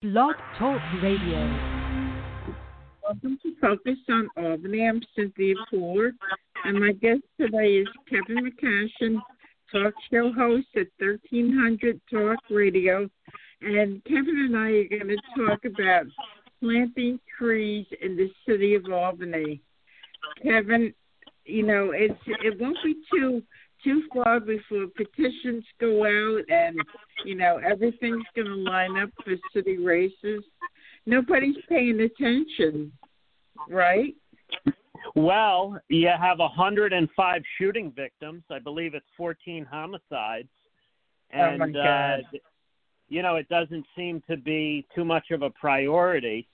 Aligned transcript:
Blog 0.00 0.36
Talk 0.56 0.80
Radio. 1.02 1.40
Welcome 3.02 3.36
to 3.42 3.52
Focus 3.60 3.98
on 4.08 4.28
Albany. 4.36 4.86
I'm 4.86 5.02
Cynthia 5.16 5.56
Pooler, 5.72 6.12
and 6.64 6.78
my 6.78 6.92
guest 6.92 7.22
today 7.36 7.78
is 7.78 7.88
Kevin 8.08 8.48
McCashion, 8.48 9.20
talk 9.72 9.92
show 10.08 10.32
host 10.32 10.68
at 10.76 10.86
1300 11.00 12.00
Talk 12.12 12.38
Radio. 12.48 13.10
And 13.60 14.00
Kevin 14.04 14.46
and 14.46 14.56
I 14.56 14.70
are 14.70 14.88
going 14.88 15.08
to 15.08 15.18
talk 15.36 15.64
about 15.64 16.06
planting 16.62 17.18
trees 17.36 17.86
in 18.00 18.16
the 18.16 18.30
city 18.48 18.76
of 18.76 18.84
Albany. 18.84 19.60
Kevin, 20.44 20.94
you 21.44 21.66
know, 21.66 21.90
it's 21.90 22.20
it 22.24 22.60
won't 22.60 22.78
be 22.84 22.94
too 23.12 23.42
too 23.82 24.02
far 24.12 24.40
before 24.40 24.86
petitions 24.96 25.64
go 25.80 26.04
out 26.04 26.44
and 26.48 26.76
you 27.24 27.34
know 27.34 27.58
everything's 27.64 28.24
going 28.34 28.46
to 28.46 28.54
line 28.54 28.96
up 28.98 29.10
for 29.24 29.34
city 29.54 29.78
races. 29.78 30.42
Nobody's 31.06 31.56
paying 31.68 32.00
attention, 32.00 32.92
right? 33.68 34.14
Well, 35.14 35.80
you 35.88 36.08
have 36.08 36.38
105 36.38 37.42
shooting 37.58 37.92
victims. 37.94 38.42
I 38.50 38.58
believe 38.58 38.94
it's 38.94 39.06
14 39.16 39.66
homicides, 39.70 40.48
and 41.30 41.62
oh 41.62 41.66
my 41.66 41.72
God. 41.72 42.20
Uh, 42.34 42.38
you 43.08 43.22
know 43.22 43.36
it 43.36 43.48
doesn't 43.48 43.86
seem 43.96 44.22
to 44.28 44.36
be 44.36 44.86
too 44.94 45.04
much 45.04 45.30
of 45.30 45.42
a 45.42 45.50
priority. 45.50 46.46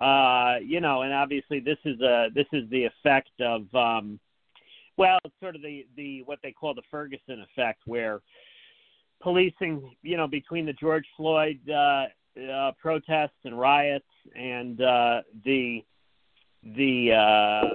Uh, 0.00 0.56
you 0.62 0.80
know, 0.80 1.02
and 1.02 1.12
obviously 1.12 1.58
this 1.58 1.78
is 1.84 2.00
a 2.00 2.28
this 2.34 2.46
is 2.52 2.68
the 2.70 2.84
effect 2.84 3.30
of 3.40 3.62
um, 3.74 4.20
well, 4.96 5.18
it's 5.24 5.34
sort 5.40 5.56
of 5.56 5.62
the 5.62 5.86
the 5.96 6.22
what 6.22 6.38
they 6.42 6.52
call 6.52 6.74
the 6.74 6.82
Ferguson 6.90 7.44
effect, 7.50 7.82
where 7.86 8.20
policing, 9.22 9.94
you 10.02 10.16
know, 10.16 10.26
between 10.26 10.66
the 10.66 10.72
George 10.74 11.06
Floyd 11.16 11.58
uh, 11.68 12.06
uh, 12.50 12.72
protests 12.80 13.38
and 13.44 13.58
riots 13.58 14.04
and 14.34 14.80
uh, 14.80 15.22
the 15.44 15.84
the 16.76 17.12
uh, 17.12 17.68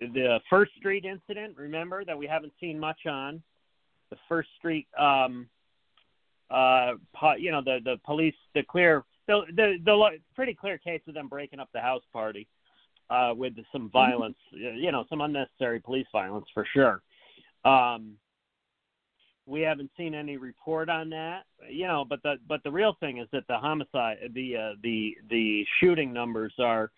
the 0.00 0.40
First 0.48 0.72
Street 0.78 1.04
incident. 1.04 1.56
Remember 1.56 2.04
that 2.04 2.16
we 2.16 2.26
haven't 2.26 2.52
seen 2.60 2.78
much 2.78 3.06
on 3.06 3.42
the 4.10 4.16
First 4.28 4.48
Street. 4.58 4.86
Um, 4.98 5.48
uh, 6.50 6.92
po- 7.14 7.34
you 7.34 7.50
know, 7.50 7.62
the 7.62 7.78
the 7.84 7.96
police, 8.04 8.34
the 8.54 8.62
clear, 8.62 9.04
the 9.26 9.42
the 9.54 9.78
the 9.84 10.18
pretty 10.34 10.54
clear 10.54 10.78
case 10.78 11.02
of 11.08 11.14
them 11.14 11.28
breaking 11.28 11.60
up 11.60 11.68
the 11.72 11.80
house 11.80 12.02
party 12.12 12.46
uh, 13.10 13.32
with 13.36 13.54
some 13.72 13.90
violence, 13.90 14.36
you 14.52 14.90
know, 14.92 15.04
some 15.08 15.20
unnecessary 15.20 15.80
police 15.80 16.06
violence 16.12 16.46
for 16.54 16.66
sure. 16.72 17.02
Um, 17.64 18.16
we 19.46 19.60
haven't 19.60 19.90
seen 19.96 20.14
any 20.14 20.36
report 20.36 20.88
on 20.88 21.10
that, 21.10 21.42
you 21.68 21.86
know, 21.86 22.04
but 22.08 22.22
the 22.22 22.36
but 22.48 22.62
the 22.64 22.70
real 22.70 22.96
thing 23.00 23.18
is 23.18 23.28
that 23.32 23.46
the 23.46 23.58
homicide, 23.58 24.18
the 24.32 24.56
uh, 24.56 24.72
the 24.82 25.16
the 25.28 25.66
shooting 25.80 26.12
numbers 26.12 26.54
are 26.58 26.90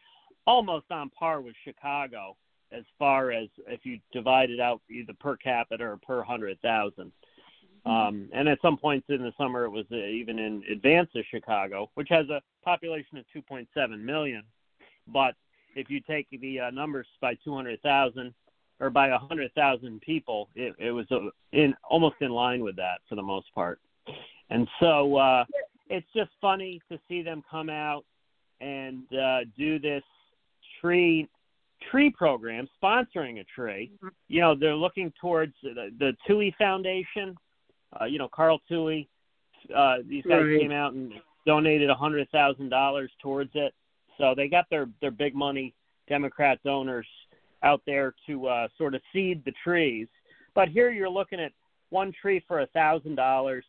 almost 0.47 0.87
on 0.91 1.11
par 1.11 1.41
with 1.41 1.55
Chicago 1.65 2.37
as 2.73 2.84
far 2.99 3.33
as 3.33 3.49
if 3.67 3.81
you 3.84 3.99
divide 4.12 4.51
it 4.51 4.61
out 4.61 4.81
either 4.91 5.12
per 5.19 5.37
capita 5.37 5.84
or 5.84 5.97
per 5.97 6.23
hundred 6.23 6.61
thousand. 6.61 7.11
Um, 7.84 8.29
and 8.33 8.49
at 8.49 8.61
some 8.62 8.77
points 8.77 9.07
in 9.09 9.23
the 9.23 9.33
summer, 9.39 9.65
it 9.65 9.71
was 9.71 9.87
uh, 9.93 9.97
even 9.97 10.41
in 10.41 10.62
advance 10.71 11.09
of 11.15 11.25
Chicago, 11.31 11.89
which 11.95 12.09
has 12.11 12.29
a 12.31 12.43
population 12.65 13.17
of 13.17 13.25
2.7 13.34 14.01
million. 14.01 14.43
But 15.07 15.37
if 15.77 15.91
you 15.91 16.01
take 16.01 16.27
the 16.31 16.59
uh, 16.61 16.71
numbers 16.71 17.07
by 17.21 17.35
200,000 17.45 18.35
or 18.81 18.91
by 18.91 19.11
100,000 19.11 20.01
people, 20.01 20.49
it, 20.57 20.75
it 20.79 20.91
was 20.91 21.07
uh, 21.13 21.19
in 21.53 21.75
almost 21.89 22.17
in 22.21 22.31
line 22.31 22.65
with 22.65 22.75
that 22.77 22.99
for 23.09 23.15
the 23.15 23.23
most 23.23 23.47
part. 23.55 23.79
And 24.51 24.67
so 24.81 25.17
uh, 25.17 25.45
it's 25.89 26.07
just 26.15 26.31
funny 26.41 26.81
to 26.91 26.99
see 27.09 27.23
them 27.23 27.45
come 27.49 27.69
out 27.69 28.05
and 28.61 29.03
uh, 29.15 29.41
do 29.57 29.79
this 29.79 30.03
tree 30.81 31.29
tree 31.91 32.11
program, 32.11 32.67
sponsoring 32.83 33.39
a 33.41 33.45
tree. 33.55 33.93
Mm-hmm. 33.97 34.09
You 34.29 34.41
know, 34.41 34.55
they're 34.59 34.75
looking 34.75 35.13
towards 35.21 35.53
the, 35.62 35.91
the 35.99 36.17
Touhey 36.27 36.55
Foundation. 36.56 37.37
Uh, 38.00 38.06
you 38.06 38.19
know, 38.19 38.29
Carl 38.34 38.61
Touhey. 38.71 39.06
Uh, 39.75 39.97
these 40.09 40.25
guys 40.25 40.43
Right. 40.43 40.61
came 40.61 40.73
out 40.73 40.95
and 40.95 41.12
donated 41.47 41.91
a 41.91 41.95
hundred 41.95 42.29
thousand 42.31 42.71
dollars 42.71 43.11
towards 43.23 43.50
it. 43.55 43.75
So 44.19 44.34
they 44.34 44.49
got 44.49 44.69
their 44.71 44.88
their 45.00 45.10
big 45.10 45.34
money 45.34 45.75
Democrat 46.09 46.59
donors 46.65 47.06
out 47.62 47.82
there 47.87 48.15
to 48.27 48.47
uh, 48.47 48.69
sort 48.78 48.94
of 48.94 49.00
seed 49.12 49.43
the 49.44 49.53
trees. 49.65 50.06
But 50.54 50.69
here 50.69 50.91
you're 50.91 51.10
looking 51.10 51.41
at 51.41 51.53
one 51.91 52.12
tree 52.21 52.43
for 52.47 52.60
a 52.60 52.66
thousand 52.69 53.16
dollars, 53.16 53.65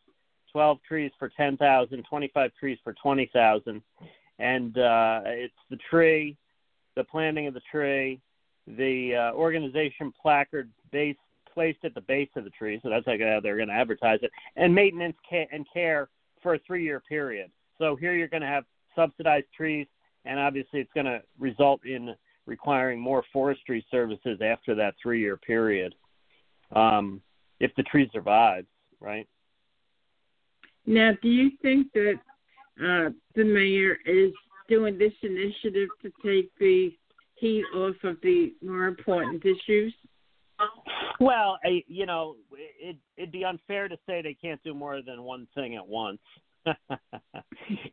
twelve 0.51 0.79
trees 0.87 1.11
for 1.19 1.29
ten 1.29 1.57
thousand, 1.57 2.03
twenty-five 2.09 2.51
trees 2.59 2.77
for 2.83 2.93
twenty 2.93 3.29
thousand, 3.33 3.81
and 4.39 4.77
uh, 4.77 5.21
it's 5.25 5.53
the 5.69 5.77
tree, 5.89 6.37
the 6.95 7.03
planting 7.03 7.47
of 7.47 7.53
the 7.53 7.61
tree, 7.71 8.19
the 8.67 9.15
uh, 9.15 9.35
organization 9.35 10.13
placard 10.21 10.69
base 10.91 11.15
placed 11.53 11.79
at 11.83 11.95
the 11.95 12.01
base 12.01 12.29
of 12.35 12.43
the 12.43 12.51
tree, 12.51 12.79
so 12.83 12.89
that's 12.89 13.05
how 13.05 13.17
they're 13.41 13.57
going 13.57 13.67
to 13.67 13.73
advertise 13.73 14.19
it, 14.21 14.31
and 14.57 14.73
maintenance 14.73 15.15
ca- 15.27 15.47
and 15.51 15.65
care 15.73 16.07
for 16.43 16.53
a 16.53 16.59
three-year 16.67 17.01
period. 17.09 17.49
So 17.79 17.95
here 17.95 18.13
you're 18.13 18.27
going 18.27 18.41
to 18.41 18.47
have 18.47 18.63
subsidized 18.95 19.47
trees, 19.55 19.87
and 20.27 20.39
obviously 20.39 20.79
it's 20.79 20.91
going 20.93 21.05
to 21.05 21.21
result 21.39 21.85
in 21.85 22.15
requiring 22.45 22.99
more 22.99 23.23
forestry 23.33 23.85
services 23.91 24.39
after 24.41 24.73
that 24.75 24.95
three-year 25.01 25.37
period, 25.37 25.93
um, 26.75 27.21
if 27.59 27.71
the 27.75 27.83
tree 27.83 28.09
survives, 28.13 28.67
right? 28.99 29.27
Now, 30.85 31.11
do 31.21 31.27
you 31.27 31.51
think 31.61 31.91
that 31.93 32.19
uh, 32.79 33.09
the 33.35 33.43
mayor 33.43 33.97
is 34.05 34.31
doing 34.69 34.97
this 34.97 35.13
initiative 35.21 35.89
to 36.01 36.11
take 36.25 36.49
the 36.59 36.91
heat 37.35 37.63
off 37.75 37.95
of 38.03 38.17
the 38.21 38.53
more 38.61 38.85
important 38.85 39.43
issues? 39.43 39.93
Well, 41.19 41.59
I, 41.63 41.83
you 41.87 42.05
know, 42.05 42.35
it, 42.79 42.97
it'd 43.15 43.31
be 43.31 43.45
unfair 43.45 43.87
to 43.87 43.97
say 44.07 44.21
they 44.21 44.33
can't 44.33 44.63
do 44.63 44.73
more 44.73 45.01
than 45.01 45.23
one 45.23 45.47
thing 45.53 45.75
at 45.75 45.87
once. 45.87 46.19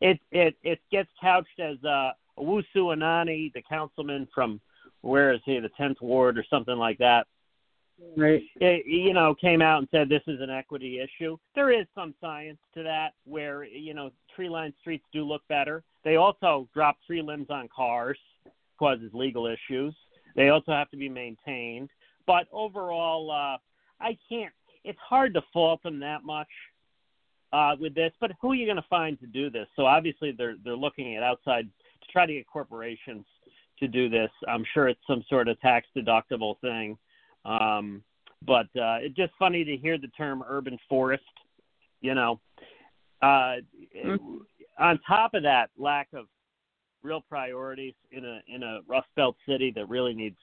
it 0.00 0.18
it 0.32 0.56
it 0.62 0.80
gets 0.90 1.10
couched 1.20 1.60
as 1.60 1.76
uh, 1.84 2.10
Owusu 2.38 2.64
Anane, 2.94 3.52
the 3.52 3.62
councilman 3.68 4.28
from 4.34 4.60
where 5.02 5.32
is 5.32 5.40
he, 5.44 5.58
the 5.60 5.68
tenth 5.70 6.00
ward 6.00 6.38
or 6.38 6.44
something 6.48 6.76
like 6.76 6.98
that. 6.98 7.26
Right. 8.16 8.42
It, 8.56 8.86
you 8.86 9.12
know, 9.12 9.34
came 9.34 9.62
out 9.62 9.78
and 9.78 9.88
said 9.90 10.08
this 10.08 10.22
is 10.26 10.40
an 10.40 10.50
equity 10.50 11.00
issue. 11.00 11.36
There 11.54 11.70
is 11.70 11.86
some 11.94 12.14
science 12.20 12.58
to 12.74 12.82
that, 12.82 13.12
where 13.24 13.64
you 13.64 13.94
know 13.94 14.10
tree-lined 14.34 14.74
streets 14.80 15.04
do 15.12 15.22
look 15.22 15.42
better. 15.48 15.82
They 16.02 16.16
also 16.16 16.68
drop 16.74 16.96
tree 17.06 17.22
limbs 17.22 17.46
on 17.50 17.68
cars, 17.74 18.18
causes 18.78 19.10
legal 19.14 19.46
issues. 19.46 19.94
They 20.34 20.48
also 20.48 20.72
have 20.72 20.90
to 20.90 20.96
be 20.96 21.08
maintained. 21.08 21.88
But 22.26 22.46
overall, 22.52 23.30
uh, 23.30 23.58
I 24.04 24.18
can't. 24.28 24.52
It's 24.82 24.98
hard 24.98 25.32
to 25.34 25.42
fault 25.52 25.82
them 25.82 26.00
that 26.00 26.24
much 26.24 26.48
uh, 27.52 27.76
with 27.78 27.94
this. 27.94 28.12
But 28.20 28.32
who 28.40 28.52
are 28.52 28.54
you 28.54 28.66
going 28.66 28.76
to 28.76 28.88
find 28.90 29.18
to 29.20 29.26
do 29.26 29.50
this? 29.50 29.68
So 29.76 29.86
obviously 29.86 30.32
they're 30.36 30.56
they're 30.64 30.76
looking 30.76 31.16
at 31.16 31.22
outside 31.22 31.68
try 32.14 32.24
to 32.24 32.32
get 32.32 32.46
corporations 32.46 33.26
to 33.80 33.88
do 33.88 34.08
this. 34.08 34.30
I'm 34.48 34.64
sure 34.72 34.88
it's 34.88 35.00
some 35.06 35.22
sort 35.28 35.48
of 35.48 35.60
tax 35.60 35.86
deductible 35.94 36.58
thing. 36.60 36.96
Um, 37.44 38.02
but 38.46 38.66
uh, 38.76 39.02
it's 39.02 39.16
just 39.16 39.32
funny 39.38 39.64
to 39.64 39.76
hear 39.76 39.98
the 39.98 40.08
term 40.08 40.42
urban 40.48 40.78
forest. 40.88 41.24
You 42.00 42.14
know, 42.14 42.40
uh, 43.22 43.56
on 44.78 45.00
top 45.06 45.34
of 45.34 45.42
that 45.42 45.70
lack 45.78 46.08
of 46.14 46.26
real 47.02 47.22
priorities 47.28 47.94
in 48.12 48.24
a 48.24 48.40
in 48.48 48.62
a 48.62 48.80
Rust 48.86 49.08
Belt 49.16 49.36
city 49.48 49.72
that 49.74 49.88
really 49.88 50.14
needs 50.14 50.36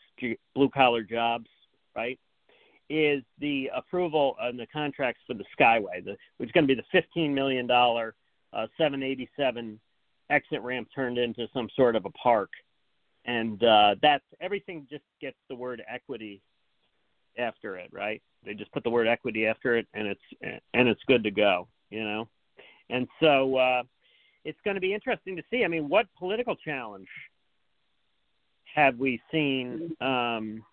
blue 0.56 0.70
collar 0.70 1.04
jobs, 1.04 1.48
right? 1.96 2.20
Is 2.90 3.24
the 3.40 3.70
approval 3.76 4.36
on 4.42 4.58
the 4.58 4.68
contracts 4.68 5.22
for 5.26 5.34
the 5.34 5.46
Skyway, 5.58 6.04
the, 6.04 6.18
which 6.38 6.50
is 6.50 6.52
going 6.52 6.68
to 6.68 6.76
be 6.76 6.80
the 6.80 6.88
fifteen 6.92 7.34
million 7.34 7.68
dollar 7.68 8.16
uh, 8.54 8.68
787 8.78 9.80
exit 10.32 10.62
ramp 10.62 10.88
turned 10.94 11.18
into 11.18 11.48
some 11.54 11.68
sort 11.76 11.96
of 11.96 12.06
a 12.06 12.10
park, 12.12 12.50
and 13.26 13.64
uh, 13.64 13.96
that's 14.02 14.24
everything. 14.40 14.88
Just 14.90 15.04
gets 15.20 15.38
the 15.50 15.56
word 15.56 15.84
equity 15.88 16.42
after 17.38 17.78
it, 17.78 17.90
right? 17.92 18.22
They 18.46 18.54
just 18.54 18.72
put 18.72 18.84
the 18.84 18.90
word 18.90 19.08
equity 19.08 19.46
after 19.46 19.78
it, 19.78 19.88
and 19.94 20.08
it's 20.08 20.22
and 20.74 20.88
it's 20.88 21.02
good 21.08 21.24
to 21.24 21.32
go, 21.32 21.68
you 21.90 22.04
know. 22.04 22.28
And 22.90 23.08
so 23.22 23.56
uh, 23.56 23.84
it's 24.44 24.60
going 24.66 24.76
to 24.76 24.82
be 24.82 24.94
interesting 24.94 25.36
to 25.36 25.44
see. 25.52 25.64
I 25.64 25.68
mean, 25.68 25.90
what 25.90 26.08
political 26.18 26.56
challenge 26.56 27.08
have 28.74 28.98
we 28.98 29.22
seen? 29.32 29.96
Um, 30.02 30.64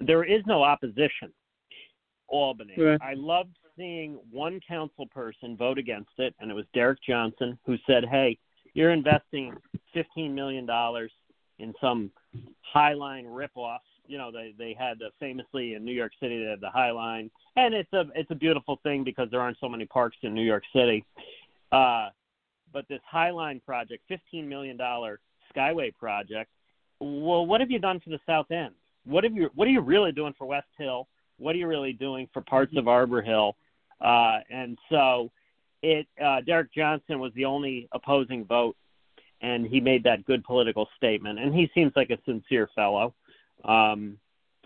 there 0.00 0.24
is 0.24 0.42
no 0.46 0.62
opposition. 0.62 1.32
Albany. 2.28 2.74
Right. 2.76 3.00
I 3.02 3.14
loved 3.14 3.56
seeing 3.76 4.18
one 4.30 4.60
council 4.66 5.06
person 5.06 5.56
vote 5.56 5.78
against 5.78 6.10
it, 6.18 6.34
and 6.40 6.50
it 6.50 6.54
was 6.54 6.64
Derek 6.74 6.98
Johnson, 7.06 7.58
who 7.66 7.76
said, 7.86 8.04
"Hey, 8.04 8.38
you're 8.74 8.92
investing 8.92 9.54
fifteen 9.92 10.34
million 10.34 10.66
dollars 10.66 11.12
in 11.58 11.74
some 11.80 12.10
Highline 12.74 13.24
ripoff. 13.26 13.78
You 14.06 14.18
know, 14.18 14.30
they 14.30 14.54
they 14.58 14.74
had 14.78 14.98
the, 14.98 15.10
famously 15.18 15.74
in 15.74 15.84
New 15.84 15.92
York 15.92 16.12
City 16.20 16.42
they 16.42 16.50
had 16.50 16.60
the 16.60 16.70
Highline, 16.74 17.30
and 17.56 17.74
it's 17.74 17.92
a 17.92 18.04
it's 18.14 18.30
a 18.30 18.34
beautiful 18.34 18.78
thing 18.82 19.04
because 19.04 19.28
there 19.30 19.40
aren't 19.40 19.58
so 19.60 19.68
many 19.68 19.86
parks 19.86 20.16
in 20.22 20.34
New 20.34 20.44
York 20.44 20.62
City. 20.74 21.04
Uh, 21.72 22.08
but 22.72 22.86
this 22.88 23.00
Highline 23.12 23.62
project, 23.64 24.02
fifteen 24.08 24.48
million 24.48 24.76
dollar 24.76 25.20
Skyway 25.54 25.94
project. 25.94 26.50
Well, 27.00 27.46
what 27.46 27.60
have 27.60 27.70
you 27.70 27.78
done 27.78 28.00
for 28.00 28.10
the 28.10 28.20
South 28.26 28.50
End? 28.50 28.74
What 29.04 29.24
have 29.24 29.34
you? 29.34 29.50
What 29.54 29.66
are 29.66 29.72
you 29.72 29.80
really 29.80 30.12
doing 30.12 30.34
for 30.36 30.46
West 30.46 30.68
Hill? 30.78 31.08
What 31.38 31.54
are 31.54 31.58
you 31.58 31.66
really 31.66 31.92
doing 31.92 32.28
for 32.32 32.40
parts 32.42 32.76
of 32.76 32.88
Arbor 32.88 33.22
Hill? 33.22 33.56
Uh, 34.00 34.38
and 34.50 34.78
so, 34.90 35.30
it 35.82 36.06
uh, 36.22 36.40
Derek 36.40 36.72
Johnson 36.72 37.18
was 37.18 37.32
the 37.34 37.44
only 37.44 37.88
opposing 37.92 38.44
vote, 38.44 38.76
and 39.40 39.66
he 39.66 39.80
made 39.80 40.04
that 40.04 40.24
good 40.24 40.44
political 40.44 40.88
statement. 40.96 41.38
And 41.38 41.54
he 41.54 41.70
seems 41.74 41.92
like 41.96 42.10
a 42.10 42.18
sincere 42.24 42.68
fellow, 42.74 43.14
um, 43.64 44.18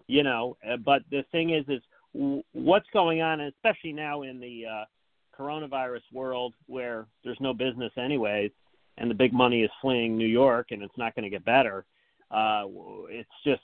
you 0.07 0.23
know. 0.23 0.57
uh, 0.69 0.77
But 0.77 1.03
the 1.11 1.25
thing 1.33 1.51
is, 1.51 1.65
is 1.69 1.83
what's 2.53 2.89
going 2.93 3.23
on, 3.23 3.41
especially 3.41 3.93
now 3.93 4.23
in 4.23 4.41
the 4.41 4.67
uh, 4.67 4.85
coronavirus 5.39 6.03
world 6.13 6.55
where 6.67 7.07
there's 7.25 7.41
no 7.41 7.55
business 7.55 7.93
anyways, 7.97 8.51
and 8.99 9.11
the 9.11 9.15
big 9.15 9.33
money 9.33 9.63
is 9.63 9.71
fleeing 9.81 10.17
New 10.17 10.27
York, 10.27 10.69
and 10.71 10.83
it's 10.83 10.97
not 10.99 11.15
going 11.15 11.25
to 11.25 11.31
get 11.31 11.45
better. 11.45 11.85
Uh, 12.31 12.65
it's 13.09 13.29
just, 13.45 13.63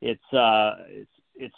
it's, 0.00 0.32
uh, 0.32 0.74
it's, 0.88 1.10
it's, 1.34 1.54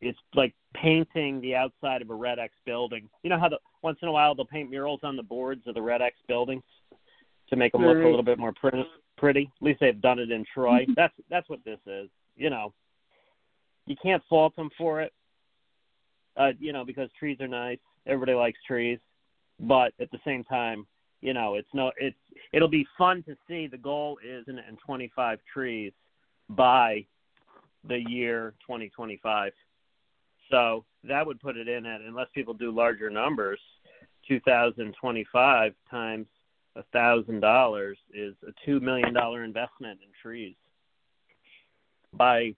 it's 0.00 0.18
like 0.34 0.54
painting 0.74 1.40
the 1.40 1.54
outside 1.54 2.02
of 2.02 2.10
a 2.10 2.14
Red 2.14 2.38
X 2.38 2.54
building. 2.64 3.08
You 3.22 3.30
know 3.30 3.38
how 3.38 3.48
the 3.48 3.58
once 3.82 3.98
in 4.02 4.08
a 4.08 4.12
while 4.12 4.34
they'll 4.34 4.46
paint 4.46 4.70
murals 4.70 5.00
on 5.02 5.16
the 5.16 5.22
boards 5.22 5.62
of 5.66 5.74
the 5.74 5.82
Red 5.82 6.02
X 6.02 6.16
buildings 6.26 6.62
to 7.48 7.56
make 7.56 7.72
them 7.72 7.82
look 7.82 7.96
a 7.96 8.00
little 8.00 8.22
bit 8.22 8.38
more 8.38 8.52
pretty. 8.52 8.84
Pretty. 9.16 9.50
At 9.60 9.64
least 9.64 9.80
they've 9.80 10.00
done 10.00 10.18
it 10.18 10.30
in 10.30 10.44
Troy. 10.54 10.86
That's 10.96 11.14
that's 11.28 11.48
what 11.48 11.60
this 11.64 11.78
is. 11.86 12.08
You 12.36 12.48
know, 12.48 12.72
you 13.86 13.96
can't 14.02 14.22
fault 14.28 14.56
them 14.56 14.70
for 14.78 15.02
it. 15.02 15.12
Uh, 16.36 16.52
you 16.58 16.72
know, 16.72 16.84
because 16.84 17.10
trees 17.18 17.38
are 17.40 17.48
nice. 17.48 17.78
Everybody 18.06 18.32
likes 18.32 18.58
trees, 18.66 18.98
but 19.58 19.92
at 20.00 20.10
the 20.10 20.18
same 20.24 20.42
time, 20.44 20.86
you 21.20 21.34
know, 21.34 21.56
it's 21.56 21.68
no, 21.74 21.92
it's 21.98 22.16
it'll 22.52 22.68
be 22.68 22.86
fun 22.96 23.22
to 23.24 23.36
see. 23.46 23.66
The 23.66 23.76
goal 23.76 24.18
is 24.26 24.44
in, 24.48 24.58
in 24.58 24.76
25 24.86 25.38
trees 25.52 25.92
by 26.48 27.04
the 27.86 27.98
year 28.08 28.54
2025. 28.66 29.52
So 30.50 30.84
that 31.04 31.26
would 31.26 31.40
put 31.40 31.56
it 31.56 31.68
in 31.68 31.86
at, 31.86 32.00
unless 32.00 32.28
people 32.34 32.54
do 32.54 32.70
larger 32.70 33.10
numbers, 33.10 33.60
2025 34.28 35.74
times 35.90 36.26
a 36.76 36.82
thousand 36.92 37.40
dollars 37.40 37.98
is 38.14 38.34
a 38.46 38.52
two 38.64 38.78
million 38.80 39.12
dollar 39.12 39.42
investment 39.42 39.98
in 40.02 40.08
trees 40.22 40.54
by 42.12 42.54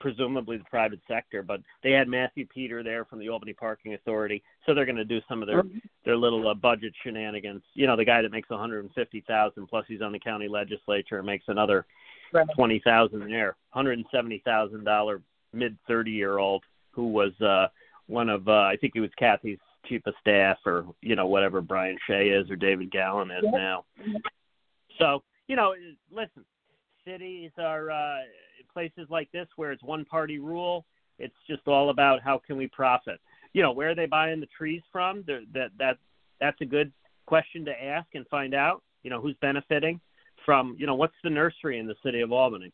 presumably 0.00 0.58
the 0.58 0.64
private 0.64 1.00
sector. 1.08 1.42
But 1.42 1.60
they 1.82 1.92
had 1.92 2.08
Matthew 2.08 2.46
Peter 2.46 2.82
there 2.82 3.06
from 3.06 3.20
the 3.20 3.30
Albany 3.30 3.54
Parking 3.54 3.94
Authority, 3.94 4.42
so 4.66 4.74
they're 4.74 4.84
going 4.84 4.96
to 4.96 5.04
do 5.04 5.20
some 5.28 5.40
of 5.40 5.48
their 5.48 5.62
their 6.04 6.16
little 6.16 6.46
uh, 6.48 6.54
budget 6.54 6.92
shenanigans. 7.02 7.62
You 7.74 7.86
know, 7.86 7.96
the 7.96 8.04
guy 8.04 8.20
that 8.20 8.32
makes 8.32 8.50
150,000 8.50 9.66
plus 9.66 9.84
he's 9.88 10.02
on 10.02 10.12
the 10.12 10.18
county 10.18 10.48
legislature 10.48 11.18
and 11.18 11.26
makes 11.26 11.44
another 11.48 11.86
Right. 12.34 12.46
20,000 12.56 13.30
there. 13.30 13.56
$170,000 13.76 15.22
mid 15.52 15.76
30 15.86 16.10
year 16.10 16.38
old 16.38 16.64
who 16.94 17.08
was 17.08 17.38
uh 17.40 17.68
one 18.06 18.28
of 18.28 18.48
uh 18.48 18.52
I 18.62 18.76
think 18.80 18.92
he 18.94 19.00
was 19.00 19.10
Kathy's 19.18 19.58
chief 19.86 20.06
of 20.06 20.14
staff 20.20 20.58
or 20.64 20.86
you 21.02 21.16
know 21.16 21.26
whatever 21.26 21.60
Brian 21.60 21.98
Shea 22.06 22.28
is 22.28 22.50
or 22.50 22.56
David 22.56 22.90
Gallen 22.90 23.30
is 23.30 23.44
Yep. 23.44 23.52
now. 23.54 23.84
So, 24.98 25.22
you 25.48 25.56
know, 25.56 25.74
listen, 26.10 26.44
cities 27.06 27.50
are 27.58 27.90
uh 27.90 28.18
places 28.72 29.06
like 29.10 29.30
this 29.32 29.46
where 29.56 29.72
it's 29.72 29.82
one 29.82 30.04
party 30.04 30.38
rule, 30.38 30.84
it's 31.18 31.34
just 31.48 31.66
all 31.68 31.90
about 31.90 32.22
how 32.22 32.38
can 32.44 32.56
we 32.56 32.66
profit. 32.68 33.20
You 33.52 33.62
know, 33.62 33.72
where 33.72 33.90
are 33.90 33.94
they 33.94 34.06
buying 34.06 34.40
the 34.40 34.48
trees 34.56 34.82
from? 34.90 35.22
They're, 35.26 35.42
that 35.52 35.70
that 35.78 35.98
that's 36.40 36.60
a 36.60 36.66
good 36.66 36.92
question 37.26 37.64
to 37.64 37.84
ask 37.84 38.08
and 38.14 38.26
find 38.28 38.54
out. 38.54 38.82
You 39.02 39.10
know, 39.10 39.20
who's 39.20 39.36
benefiting 39.40 40.00
from, 40.44 40.76
you 40.78 40.86
know, 40.86 40.94
what's 40.94 41.14
the 41.22 41.30
nursery 41.30 41.78
in 41.78 41.86
the 41.86 41.94
city 42.02 42.20
of 42.20 42.32
Albany? 42.32 42.72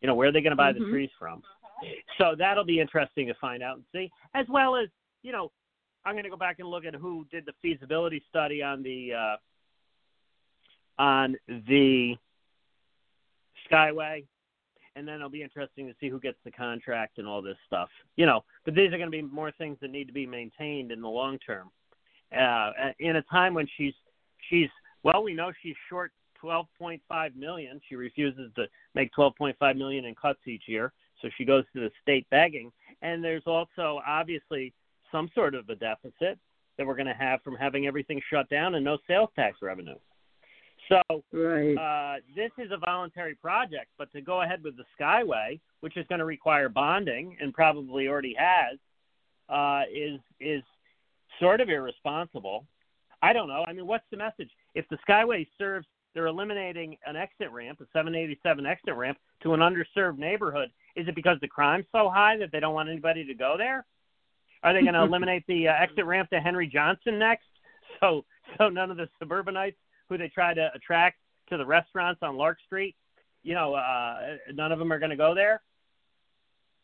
You 0.00 0.06
know, 0.08 0.14
where 0.14 0.28
are 0.28 0.32
they 0.32 0.40
going 0.40 0.52
to 0.52 0.56
buy 0.56 0.72
the 0.72 0.80
Mhm. 0.80 0.90
trees 0.90 1.10
from? 1.18 1.42
So 2.18 2.34
that'll 2.38 2.64
be 2.64 2.80
interesting 2.80 3.26
to 3.26 3.34
find 3.34 3.62
out 3.62 3.76
and 3.76 3.84
see, 3.92 4.10
as 4.34 4.46
well 4.48 4.76
as, 4.76 4.88
you 5.22 5.32
know, 5.32 5.50
I'm 6.04 6.14
going 6.14 6.24
to 6.24 6.30
go 6.30 6.36
back 6.36 6.60
and 6.60 6.68
look 6.68 6.84
at 6.84 6.94
who 6.94 7.26
did 7.30 7.44
the 7.44 7.52
feasibility 7.60 8.22
study 8.28 8.62
on 8.62 8.82
the 8.82 9.12
uh, 9.12 11.02
on 11.02 11.36
the 11.48 12.16
Skyway, 13.70 14.24
and 14.94 15.06
then 15.06 15.16
it'll 15.16 15.28
be 15.28 15.42
interesting 15.42 15.86
to 15.88 15.94
see 16.00 16.08
who 16.08 16.20
gets 16.20 16.38
the 16.44 16.50
contract 16.52 17.18
and 17.18 17.26
all 17.26 17.42
this 17.42 17.56
stuff. 17.66 17.88
You 18.16 18.24
know, 18.26 18.44
but 18.64 18.74
these 18.74 18.92
are 18.92 18.98
going 18.98 19.10
to 19.10 19.16
be 19.16 19.22
more 19.22 19.52
things 19.58 19.78
that 19.80 19.90
need 19.90 20.06
to 20.06 20.12
be 20.12 20.26
maintained 20.26 20.92
in 20.92 21.02
the 21.02 21.08
long 21.08 21.38
term. 21.40 21.70
Uh, 22.32 22.70
in 23.00 23.16
a 23.16 23.22
time 23.22 23.52
when 23.54 23.66
she's 23.76 23.94
she's 24.48 24.68
well, 25.02 25.22
we 25.22 25.34
know 25.34 25.52
she's 25.62 25.76
short 25.88 26.12
12.5 26.42 27.36
million. 27.36 27.80
She 27.88 27.96
refuses 27.96 28.50
to 28.56 28.66
make 28.94 29.10
12.5 29.16 29.76
million 29.76 30.04
in 30.04 30.14
cuts 30.14 30.40
each 30.46 30.64
year, 30.66 30.92
so 31.22 31.28
she 31.36 31.44
goes 31.44 31.64
to 31.74 31.80
the 31.80 31.90
state 32.02 32.26
begging. 32.30 32.72
And 33.02 33.22
there's 33.22 33.42
also 33.46 34.00
obviously 34.06 34.72
some 35.12 35.30
sort 35.34 35.54
of 35.54 35.68
a 35.68 35.74
deficit 35.74 36.38
that 36.76 36.86
we're 36.86 36.96
going 36.96 37.06
to 37.06 37.14
have 37.14 37.42
from 37.42 37.56
having 37.56 37.86
everything 37.86 38.20
shut 38.30 38.48
down 38.48 38.74
and 38.74 38.84
no 38.84 38.98
sales 39.06 39.30
tax 39.36 39.58
revenue. 39.62 39.96
So 40.88 41.00
Right. 41.32 41.74
uh, 41.76 42.20
this 42.34 42.50
is 42.58 42.70
a 42.70 42.76
voluntary 42.76 43.34
project, 43.34 43.88
but 43.98 44.12
to 44.12 44.20
go 44.20 44.42
ahead 44.42 44.62
with 44.62 44.76
the 44.76 44.84
Skyway, 44.98 45.58
which 45.80 45.96
is 45.96 46.06
going 46.08 46.18
to 46.20 46.24
require 46.24 46.68
bonding 46.68 47.36
and 47.40 47.52
probably 47.52 48.08
already 48.08 48.34
has, 48.38 48.78
uh, 49.48 49.82
is 49.92 50.20
is 50.40 50.62
sort 51.40 51.60
of 51.60 51.68
irresponsible. 51.68 52.66
I 53.22 53.32
don't 53.32 53.48
know. 53.48 53.64
I 53.66 53.72
mean, 53.72 53.86
what's 53.86 54.04
the 54.10 54.16
message? 54.16 54.50
If 54.74 54.86
the 54.88 54.98
Skyway 55.08 55.46
serves, 55.58 55.86
they're 56.14 56.26
eliminating 56.26 56.96
an 57.06 57.16
exit 57.16 57.50
ramp, 57.50 57.80
a 57.80 57.84
787 57.92 58.66
exit 58.66 58.94
ramp 58.94 59.18
to 59.42 59.54
an 59.54 59.60
underserved 59.60 60.18
neighborhood. 60.18 60.70
Is 60.96 61.06
it 61.08 61.14
because 61.14 61.38
the 61.40 61.48
crime's 61.48 61.84
so 61.92 62.08
high 62.08 62.36
that 62.38 62.50
they 62.50 62.58
don't 62.60 62.74
want 62.74 62.88
anybody 62.88 63.24
to 63.24 63.34
go 63.34 63.56
there? 63.56 63.84
Are 64.62 64.72
they 64.72 64.82
going 64.82 64.94
to 65.00 65.02
eliminate 65.02 65.44
the 65.46 65.68
uh, 65.68 65.74
exit 65.78 66.04
ramp 66.06 66.30
to 66.30 66.40
Henry 66.40 66.66
Johnson 66.66 67.18
next? 67.18 67.44
So 68.00 68.26
so 68.58 68.68
none 68.68 68.90
of 68.90 68.98
the 68.98 69.08
suburbanites 69.18 69.78
who 70.08 70.18
they 70.18 70.28
try 70.28 70.52
to 70.52 70.70
attract 70.74 71.16
to 71.48 71.56
the 71.56 71.64
restaurants 71.64 72.20
on 72.22 72.36
Lark 72.36 72.58
Street, 72.66 72.94
you 73.42 73.54
know, 73.54 73.74
uh, 73.74 74.36
none 74.52 74.70
of 74.70 74.78
them 74.78 74.92
are 74.92 74.98
going 74.98 75.10
to 75.10 75.16
go 75.16 75.34
there. 75.34 75.62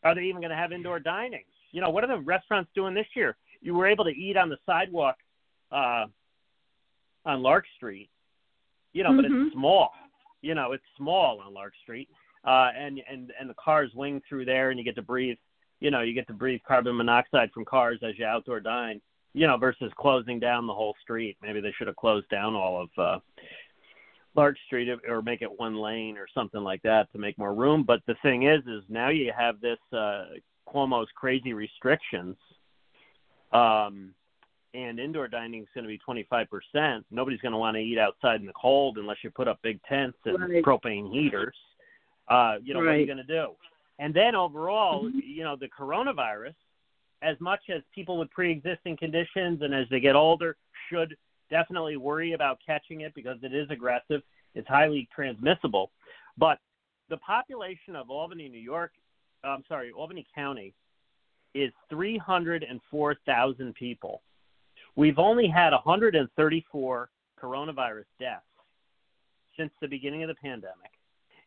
Are 0.03 0.15
they 0.15 0.21
even 0.23 0.41
going 0.41 0.49
to 0.49 0.55
have 0.55 0.71
indoor 0.71 0.99
dining? 0.99 1.43
You 1.71 1.81
know, 1.81 1.89
what 1.91 2.03
are 2.03 2.07
the 2.07 2.17
restaurants 2.17 2.71
doing 2.73 2.95
this 2.95 3.05
year? 3.15 3.35
You 3.61 3.75
were 3.75 3.85
able 3.85 4.05
to 4.05 4.09
eat 4.11 4.37
on 4.37 4.49
the 4.49 4.57
sidewalk 4.65 5.17
uh, 5.71 6.05
on 7.25 7.43
Lark 7.43 7.65
Street, 7.75 8.09
you 8.93 9.03
know, 9.03 9.15
but 9.15 9.25
Mhm. 9.25 9.45
it's 9.47 9.53
small. 9.53 9.91
You 10.41 10.55
know, 10.55 10.71
it's 10.71 10.83
small 10.97 11.41
on 11.41 11.53
Lark 11.53 11.73
Street, 11.83 12.09
uh, 12.45 12.69
and 12.77 13.01
and 13.09 13.31
and 13.39 13.49
the 13.49 13.55
cars 13.55 13.91
wing 13.93 14.21
through 14.27 14.45
there, 14.45 14.69
and 14.69 14.79
you 14.79 14.85
get 14.85 14.95
to 14.95 15.01
breathe. 15.01 15.37
You 15.79 15.91
know, 15.91 16.01
you 16.01 16.13
get 16.13 16.27
to 16.27 16.33
breathe 16.33 16.61
carbon 16.67 16.95
monoxide 16.95 17.51
from 17.51 17.65
cars 17.65 17.99
as 18.03 18.17
you 18.17 18.25
outdoor 18.25 18.59
dine. 18.59 19.01
You 19.33 19.47
know, 19.47 19.57
versus 19.57 19.91
closing 19.97 20.39
down 20.39 20.67
the 20.67 20.73
whole 20.73 20.95
street. 21.01 21.37
Maybe 21.41 21.59
they 21.59 21.73
should 21.77 21.87
have 21.87 21.95
closed 21.95 22.29
down 22.29 22.53
all 22.53 22.83
of 22.83 22.89
uh, 22.97 23.19
Lark 24.35 24.57
Street 24.67 24.89
or 25.07 25.21
make 25.21 25.41
it 25.41 25.59
one 25.59 25.75
lane 25.75 26.17
or 26.17 26.27
something 26.33 26.61
like 26.61 26.81
that 26.83 27.11
to 27.11 27.17
make 27.17 27.37
more 27.37 27.53
room. 27.53 27.83
But 27.83 28.01
the 28.07 28.15
thing 28.21 28.43
is, 28.43 28.61
is 28.67 28.83
now 28.89 29.09
you 29.09 29.31
have 29.35 29.59
this 29.59 29.79
uh, 29.91 30.25
Cuomo's 30.67 31.09
crazy 31.15 31.53
restrictions, 31.53 32.35
um, 33.51 34.13
and 34.73 34.99
indoor 34.99 35.27
dining 35.27 35.61
is 35.61 35.67
going 35.75 35.83
to 35.83 35.87
be 35.87 35.99
25%. 36.07 37.03
Nobody's 37.11 37.41
going 37.41 37.51
to 37.51 37.57
want 37.57 37.75
to 37.75 37.81
eat 37.81 37.99
outside 37.99 38.39
in 38.39 38.47
the 38.47 38.53
cold 38.53 38.97
unless 38.97 39.17
you 39.23 39.29
put 39.29 39.47
up 39.47 39.59
big 39.61 39.79
tents 39.83 40.17
and 40.25 40.39
Right. 40.39 40.63
propane 40.63 41.11
heaters. 41.11 41.55
Uh, 42.27 42.57
you 42.63 42.73
know, 42.73 42.79
what 42.79 42.89
are 42.89 42.97
you 42.97 43.05
going 43.05 43.17
to 43.17 43.23
do? 43.23 43.55
And 43.99 44.13
then 44.13 44.35
overall, 44.35 45.05
Mhm. 45.05 45.21
you 45.23 45.43
know, 45.43 45.55
the 45.55 45.67
coronavirus, 45.67 46.55
as 47.21 47.39
much 47.39 47.69
as 47.69 47.83
people 47.93 48.17
with 48.17 48.29
pre-existing 48.31 48.97
conditions 48.97 49.61
and 49.61 49.73
as 49.73 49.87
they 49.89 49.99
get 49.99 50.15
older 50.15 50.57
should 50.89 51.17
definitely 51.49 51.97
worry 51.97 52.33
about 52.33 52.59
catching 52.65 53.01
it 53.01 53.13
because 53.13 53.41
it 53.43 53.53
is 53.53 53.69
aggressive, 53.69 54.23
it's 54.55 54.67
highly 54.67 55.07
transmissible. 55.13 55.91
But 56.37 56.59
the 57.09 57.17
population 57.17 57.95
of 57.95 58.09
Albany, 58.09 58.49
New 58.49 58.59
York, 58.59 58.93
I'm 59.43 59.63
sorry, 59.65 59.91
Albany 59.91 60.25
County 60.33 60.73
is 61.53 61.71
304,000 61.89 63.75
people. 63.75 64.23
We've 64.95 65.19
only 65.19 65.47
had 65.47 65.73
134 65.73 67.09
coronavirus 67.39 68.05
deaths 68.19 68.45
since 69.57 69.71
the 69.81 69.87
beginning 69.87 70.23
of 70.23 70.29
the 70.29 70.35
pandemic. 70.35 70.91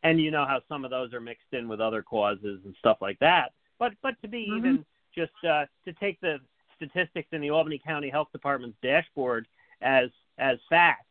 And 0.03 0.21
you 0.21 0.31
know 0.31 0.45
how 0.45 0.61
some 0.69 0.85
of 0.85 0.91
those 0.91 1.13
are 1.13 1.21
mixed 1.21 1.53
in 1.53 1.69
with 1.69 1.81
other 1.81 2.03
causes 2.03 2.61
and 2.65 2.75
stuff 2.79 2.99
like 3.01 3.19
that. 3.21 3.53
But 3.79 3.95
but 4.03 4.21
to 4.23 4.29
be 4.29 4.47
Mhm. 4.49 4.57
even 4.59 4.87
just 5.15 5.33
uh, 5.45 5.67
to 5.85 5.93
take 5.95 6.21
the 6.21 6.41
statistics 6.77 7.29
in 7.33 7.41
the 7.41 7.51
Albany 7.51 7.79
County 7.79 8.11
Health 8.11 8.31
Department's 8.33 8.79
dashboard 8.83 9.47
as 9.81 10.11
as 10.39 10.59
fact, 10.69 11.07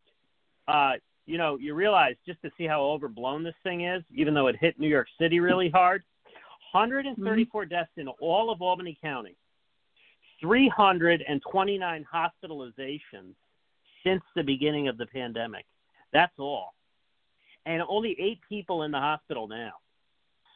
uh, 0.68 0.94
you 1.26 1.38
know, 1.38 1.58
you 1.58 1.74
realize 1.74 2.16
just 2.26 2.42
to 2.44 2.52
see 2.58 2.66
how 2.66 2.82
overblown 2.82 3.44
this 3.44 3.56
thing 3.64 3.82
is, 3.82 4.04
even 4.14 4.34
though 4.34 4.48
it 4.48 4.56
hit 4.56 4.80
New 4.80 4.88
York 4.88 5.08
City 5.18 5.40
really 5.40 5.70
hard, 5.70 6.04
134 6.72 7.66
deaths 7.66 7.90
in 7.98 8.08
all 8.08 8.52
of 8.52 8.62
Albany 8.62 8.96
County, 9.02 9.36
329 10.40 12.06
hospitalizations, 12.14 13.34
since 14.04 14.22
the 14.36 14.44
beginning 14.44 14.88
of 14.88 14.98
the 14.98 15.08
pandemic. 15.08 15.66
That's 16.14 16.38
all. 16.38 16.75
And 17.66 17.82
only 17.88 18.16
eight 18.20 18.40
people 18.48 18.84
in 18.84 18.92
the 18.92 19.00
hospital 19.00 19.48
now. 19.48 19.74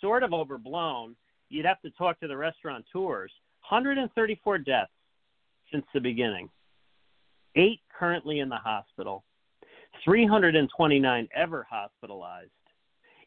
Sort 0.01 0.23
of 0.23 0.33
overblown. 0.33 1.15
You'd 1.49 1.65
have 1.65 1.81
to 1.81 1.89
talk 1.91 2.19
to 2.19 2.27
the 2.27 2.37
restaurateurs. 2.37 3.31
134 3.67 4.57
deaths 4.59 4.91
since 5.71 5.85
the 5.93 5.99
beginning. 5.99 6.49
Eight 7.55 7.81
currently 7.97 8.39
in 8.39 8.49
the 8.49 8.57
hospital. 8.57 9.23
329 10.03 11.27
ever 11.35 11.67
hospitalized. 11.69 12.51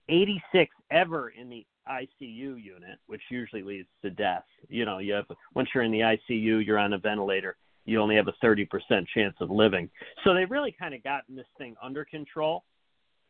86 0.08 0.74
ever 0.90 1.30
in 1.30 1.48
the 1.48 1.66
ICU 1.88 2.62
unit, 2.62 2.98
which 3.06 3.22
usually 3.30 3.62
leads 3.62 3.88
to 4.02 4.10
death. 4.10 4.44
You 4.68 4.84
know, 4.84 4.98
you 4.98 5.14
have 5.14 5.26
once 5.54 5.68
you're 5.74 5.84
in 5.84 5.92
the 5.92 6.00
ICU, 6.00 6.64
you're 6.64 6.78
on 6.78 6.92
a 6.92 6.98
ventilator. 6.98 7.56
You 7.84 8.00
only 8.00 8.14
have 8.14 8.28
a 8.28 8.44
30% 8.44 8.68
chance 9.12 9.34
of 9.40 9.50
living. 9.50 9.90
So 10.22 10.34
they've 10.34 10.50
really 10.50 10.74
kind 10.76 10.94
of 10.94 11.02
gotten 11.02 11.34
this 11.34 11.46
thing 11.58 11.74
under 11.82 12.04
control. 12.04 12.62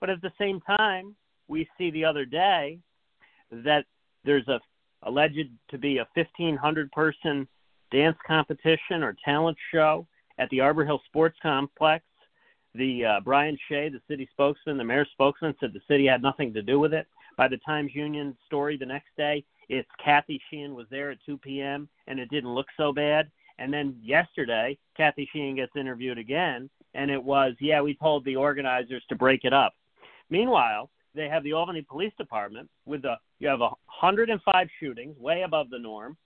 But 0.03 0.11
at 0.11 0.21
the 0.21 0.33
same 0.37 0.61
time, 0.63 1.15
we 1.47 1.69
see 1.79 1.93
the 1.93 2.05
other 2.05 2.25
day 2.25 2.81
that 3.53 3.85
there's 4.25 4.49
a 4.49 4.59
alleged 5.05 5.49
to 5.71 5.79
be 5.79 5.99
a 5.99 6.09
1500 6.15 6.91
person 6.91 7.47
dance 7.93 8.17
competition 8.27 9.05
or 9.05 9.17
talent 9.25 9.57
show 9.73 10.05
at 10.39 10.51
the 10.51 10.59
Arbor 10.59 10.85
Hill 10.85 11.01
Sports 11.07 11.39
Complex. 11.41 12.05
The 12.75 13.05
uh, 13.05 13.21
Brian 13.21 13.57
Shea, 13.69 13.91
the 13.91 14.01
city 14.09 14.29
spokesman, 14.33 14.77
the 14.77 14.83
mayor's 14.83 15.07
spokesman, 15.13 15.55
said 15.61 15.73
the 15.73 15.81
city 15.87 16.07
had 16.07 16.21
nothing 16.21 16.53
to 16.55 16.63
do 16.63 16.81
with 16.81 16.93
it. 16.93 17.07
By 17.37 17.47
the 17.47 17.59
Times 17.59 17.95
Union 17.95 18.37
story 18.45 18.77
the 18.77 18.85
next 18.85 19.11
day, 19.17 19.45
it's 19.69 19.89
Kathy 20.05 20.43
Sheehan 20.51 20.75
was 20.75 20.89
there 20.91 21.13
at 21.13 21.19
2 21.25 21.39
p.m. 21.39 21.89
and 22.09 22.19
it 22.19 22.29
didn't 22.29 22.53
look 22.53 22.67
so 22.77 22.93
bad. 22.93 23.31
And 23.61 23.73
then 23.73 23.95
yesterday, 24.03 24.77
Kathy 24.97 25.29
Sheehan 25.33 25.55
gets 25.55 25.77
interviewed 25.77 26.19
again, 26.19 26.69
and 26.95 27.09
it 27.09 27.23
was, 27.23 27.55
yeah, 27.61 27.81
we 27.81 27.95
told 27.95 28.25
the 28.25 28.35
organizers 28.35 29.05
to 29.09 29.15
break 29.15 29.45
it 29.45 29.53
up. 29.53 29.75
Meanwhile, 30.31 30.91
they 31.15 31.29
have 31.29 31.45
the 31.45 31.53
Albany 31.53 31.83
Police 31.83 32.13
Department 32.17 32.69
with 32.87 33.03
the 33.03 33.15
you 33.39 33.49
have 33.49 33.61
a 33.61 33.71
105 34.01 34.69
shootings, 34.81 35.19
way 35.19 35.43
above 35.43 35.69
the 35.71 35.79
norm. 35.79 36.17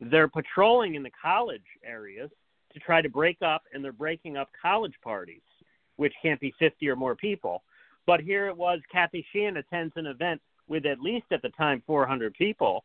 They're 0.00 0.28
patrolling 0.28 0.94
in 0.94 1.02
the 1.02 1.10
college 1.20 1.62
areas 1.84 2.30
to 2.72 2.80
try 2.80 3.02
to 3.02 3.08
break 3.08 3.38
up, 3.42 3.62
and 3.72 3.84
they're 3.84 3.92
breaking 3.92 4.36
up 4.36 4.48
college 4.60 4.94
parties, 5.02 5.42
which 5.96 6.12
can't 6.22 6.40
be 6.40 6.52
50 6.58 6.88
or 6.88 6.96
more 6.96 7.14
people. 7.14 7.62
But 8.06 8.20
here 8.20 8.48
it 8.48 8.56
was 8.56 8.80
Kathy 8.90 9.24
Sheehan 9.32 9.58
attends 9.58 9.92
an 9.96 10.06
event 10.06 10.40
with 10.68 10.86
at 10.86 11.00
least 11.00 11.26
at 11.30 11.42
the 11.42 11.50
time 11.50 11.82
400 11.86 12.34
people, 12.34 12.84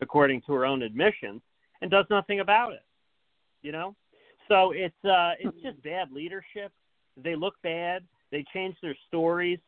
according 0.00 0.42
to 0.42 0.52
her 0.52 0.64
own 0.64 0.82
admissions, 0.82 1.42
and 1.80 1.90
does 1.90 2.06
nothing 2.10 2.40
about 2.40 2.72
it. 2.72 2.84
You 3.62 3.72
know, 3.72 3.94
so 4.48 4.72
it's 4.72 5.04
uh, 5.04 5.32
it's 5.38 5.56
just 5.62 5.82
bad 5.82 6.10
leadership. 6.12 6.72
They 7.16 7.36
look 7.36 7.54
bad. 7.62 8.02
They 8.32 8.44
change 8.52 8.76
their 8.82 8.96
stories. 9.08 9.58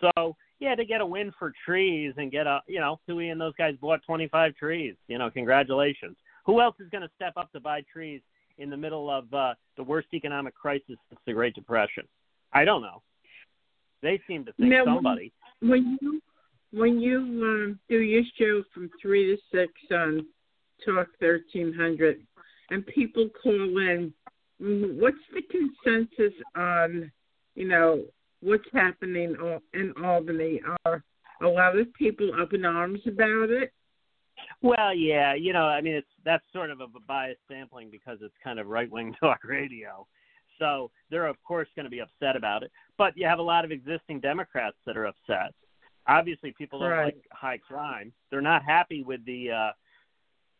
So 0.00 0.36
yeah, 0.60 0.74
to 0.74 0.84
get 0.84 1.00
a 1.00 1.06
win 1.06 1.32
for 1.38 1.52
trees 1.64 2.14
and 2.16 2.30
get 2.30 2.46
a 2.46 2.60
you 2.66 2.80
know, 2.80 2.98
Touhey 3.08 3.30
and 3.30 3.40
those 3.40 3.54
guys 3.56 3.74
bought 3.80 4.00
25 4.06 4.54
trees. 4.56 4.94
You 5.06 5.18
know, 5.18 5.30
congratulations. 5.30 6.16
Who 6.46 6.60
else 6.60 6.76
is 6.80 6.88
going 6.90 7.02
to 7.02 7.10
step 7.14 7.34
up 7.36 7.52
to 7.52 7.60
buy 7.60 7.82
trees 7.92 8.20
in 8.58 8.70
the 8.70 8.76
middle 8.76 9.10
of 9.10 9.32
uh, 9.32 9.54
the 9.76 9.82
worst 9.82 10.08
economic 10.14 10.54
crisis 10.54 10.96
since 11.08 11.20
the 11.26 11.32
Great 11.32 11.54
Depression? 11.54 12.04
I 12.52 12.64
don't 12.64 12.82
know. 12.82 13.02
They 14.02 14.20
seem 14.26 14.44
to 14.46 14.52
think 14.52 14.70
now, 14.70 14.84
somebody. 14.84 15.32
When 15.60 15.98
you 16.00 16.20
when 16.72 17.00
you 17.00 17.18
um, 17.18 17.78
do 17.88 17.98
your 17.98 18.22
show 18.38 18.62
from 18.72 18.90
three 19.00 19.34
to 19.34 19.42
six 19.52 19.72
on 19.90 20.26
Talk 20.84 21.08
thirteen 21.18 21.74
hundred, 21.74 22.20
and 22.70 22.86
people 22.86 23.28
call 23.42 23.78
in, 23.78 24.12
what's 24.60 25.16
the 25.32 25.42
consensus 25.50 26.38
on, 26.54 27.10
you 27.56 27.66
know, 27.66 28.04
what's 28.40 28.64
happening 28.72 29.36
in 29.74 29.92
Albany? 30.04 30.60
Are 30.84 31.02
a 31.42 31.46
lot 31.46 31.78
of 31.78 31.92
people 31.94 32.30
up 32.40 32.52
in 32.52 32.64
arms 32.64 33.00
about 33.06 33.50
it? 33.50 33.72
Well, 34.62 34.94
yeah, 34.94 35.34
you 35.34 35.52
know, 35.52 35.64
I 35.64 35.80
mean, 35.80 35.94
it's 35.94 36.06
that's 36.24 36.44
sort 36.52 36.70
of 36.70 36.80
a 36.80 36.86
biased 37.06 37.40
sampling 37.50 37.90
because 37.90 38.18
it's 38.22 38.34
kind 38.42 38.58
of 38.58 38.66
right 38.66 38.90
wing 38.90 39.14
talk 39.20 39.44
radio. 39.44 40.06
So 40.58 40.90
they're 41.10 41.26
of 41.26 41.36
course 41.46 41.68
going 41.76 41.84
to 41.84 41.90
be 41.90 42.00
upset 42.00 42.36
about 42.36 42.62
it. 42.62 42.72
But 42.96 43.16
you 43.16 43.26
have 43.26 43.38
a 43.38 43.42
lot 43.42 43.64
of 43.64 43.70
existing 43.70 44.20
Democrats 44.20 44.76
that 44.86 44.96
are 44.96 45.06
upset. 45.06 45.54
Obviously, 46.06 46.54
people 46.56 46.80
don't 46.80 46.90
right. 46.90 47.04
like 47.06 47.24
high 47.32 47.58
crime. 47.58 48.12
They're 48.30 48.40
not 48.40 48.64
happy 48.64 49.02
with 49.02 49.24
the 49.24 49.50
uh, 49.50 49.70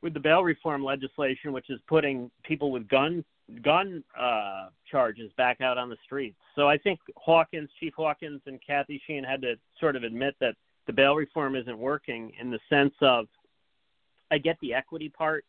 with 0.02 0.14
the 0.14 0.20
bail 0.20 0.44
reform 0.44 0.84
legislation, 0.84 1.52
which 1.52 1.70
is 1.70 1.80
putting 1.88 2.30
people 2.44 2.70
with 2.70 2.88
gun 2.88 3.24
gun 3.62 4.04
uh, 4.18 4.68
charges 4.90 5.30
back 5.36 5.60
out 5.60 5.78
on 5.78 5.88
the 5.88 5.96
streets. 6.04 6.38
So 6.54 6.68
I 6.68 6.78
think 6.78 7.00
Hawkins, 7.16 7.70
Chief 7.80 7.94
Hawkins, 7.96 8.40
and 8.46 8.58
Kathy 8.64 9.00
Sheehan 9.06 9.24
had 9.24 9.42
to 9.42 9.54
sort 9.80 9.96
of 9.96 10.02
admit 10.02 10.34
that 10.40 10.54
the 10.86 10.92
bail 10.92 11.14
reform 11.14 11.56
isn't 11.56 11.78
working 11.78 12.32
in 12.40 12.50
the 12.50 12.58
sense 12.68 12.94
of 13.00 13.26
I 14.30 14.38
get 14.38 14.56
the 14.60 14.74
equity 14.74 15.08
part. 15.08 15.44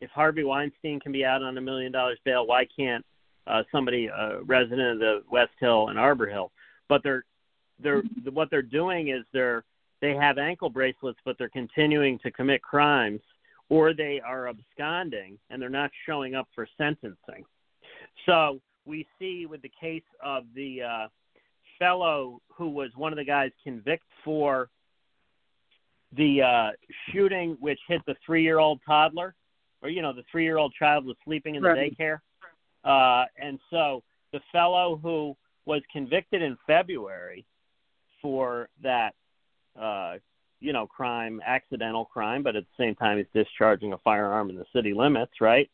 If 0.00 0.10
Harvey 0.10 0.44
Weinstein 0.44 0.98
can 1.00 1.12
be 1.12 1.24
out 1.24 1.42
on 1.42 1.56
a 1.58 1.60
million 1.60 1.92
dollars 1.92 2.18
bail, 2.24 2.46
why 2.46 2.66
can't 2.76 3.04
uh, 3.46 3.62
somebody 3.70 4.06
a 4.06 4.40
resident 4.42 4.92
of 4.92 4.98
the 4.98 5.22
West 5.30 5.52
Hill 5.58 5.88
and 5.88 5.98
Arbor 5.98 6.26
Hill. 6.26 6.50
But 6.88 7.02
they're 7.02 7.24
they're 7.82 8.02
what 8.32 8.50
they're 8.50 8.62
doing 8.62 9.08
is 9.08 9.24
they're 9.32 9.64
they 10.00 10.14
have 10.14 10.38
ankle 10.38 10.70
bracelets, 10.70 11.18
but 11.24 11.36
they're 11.38 11.48
continuing 11.48 12.18
to 12.20 12.30
commit 12.30 12.62
crimes, 12.62 13.20
or 13.68 13.94
they 13.94 14.20
are 14.24 14.48
absconding 14.48 15.38
and 15.50 15.60
they're 15.60 15.68
not 15.68 15.90
showing 16.06 16.34
up 16.34 16.48
for 16.54 16.66
sentencing. 16.76 17.44
So 18.26 18.60
we 18.84 19.06
see 19.18 19.46
with 19.46 19.62
the 19.62 19.70
case 19.80 20.02
of 20.22 20.44
the 20.54 20.82
uh, 20.82 21.08
fellow 21.78 22.40
who 22.56 22.68
was 22.68 22.90
one 22.96 23.12
of 23.12 23.16
the 23.16 23.24
guys 23.24 23.50
convicted 23.64 24.06
for 24.24 24.68
the 26.16 26.42
uh, 26.42 26.70
shooting, 27.10 27.56
which 27.60 27.78
hit 27.88 28.02
the 28.06 28.14
three-year-old 28.24 28.80
toddler, 28.86 29.34
or 29.82 29.88
you 29.88 30.02
know, 30.02 30.12
the 30.12 30.24
three-year-old 30.30 30.74
child 30.78 31.06
was 31.06 31.16
sleeping 31.24 31.54
in 31.54 31.62
the 31.62 31.68
right. 31.68 31.96
daycare. 31.98 32.18
Uh, 32.84 33.24
and 33.40 33.58
so 33.70 34.02
the 34.32 34.40
fellow 34.50 34.98
who 35.02 35.34
was 35.64 35.80
convicted 35.92 36.42
in 36.42 36.56
February 36.66 37.44
for 38.20 38.68
that, 38.82 39.14
uh, 39.80 40.14
you 40.62 40.72
know, 40.72 40.86
crime, 40.86 41.40
accidental 41.44 42.04
crime, 42.04 42.42
but 42.42 42.56
at 42.56 42.64
the 42.64 42.84
same 42.84 42.94
time 42.94 43.18
he's 43.18 43.26
discharging 43.34 43.92
a 43.92 43.98
firearm 43.98 44.48
in 44.48 44.56
the 44.56 44.64
city 44.72 44.94
limits, 44.94 45.32
right? 45.40 45.68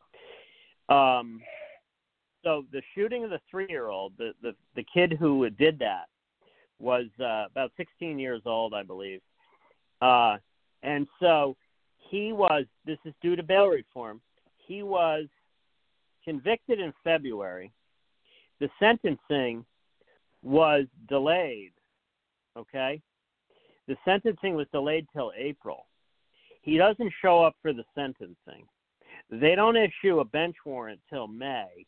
Um, 0.89 1.41
so 2.43 2.65
the 2.73 2.83
shooting 2.95 3.25
of 3.25 3.31
the 3.31 3.41
three-year-old, 3.51 4.15
the 4.17 4.33
the, 4.43 4.55
the 4.75 4.85
kid 4.93 5.17
who 5.19 5.49
did 5.51 5.79
that, 5.81 6.07
was 6.79 7.07
uh, 7.21 7.47
about 7.51 7.73
16 7.77 8.19
years 8.19 8.43
old, 8.47 8.73
I 8.73 8.83
believe, 8.83 9.21
uh, 10.01 10.39
and 10.83 11.07
so 11.21 11.57
he 11.99 12.33
was. 12.33 12.65
This 12.87 12.99
is 13.05 13.13
due 13.21 13.37
to 13.37 13.43
bail 13.43 13.67
reform. 13.67 14.21
He 14.57 14.83
was 14.83 15.27
convicted 16.25 16.81
in 16.81 16.93
February. 17.05 17.73
The 18.61 18.71
sentencing 18.79 19.65
was 20.43 20.85
delayed. 21.09 21.73
Okay? 22.57 23.01
The 23.89 23.97
sentencing 24.05 24.55
was 24.55 24.67
delayed 24.71 25.07
till 25.15 25.33
April. 25.37 25.87
He 26.63 26.77
doesn't 26.77 27.13
show 27.23 27.43
up 27.43 27.57
for 27.63 27.73
the 27.73 27.85
sentencing. 27.95 28.67
They 29.31 29.55
don't 29.55 29.77
issue 29.77 30.21
a 30.21 30.25
bench 30.25 30.57
warrant 30.65 31.01
till 31.11 31.27
May. 31.27 31.87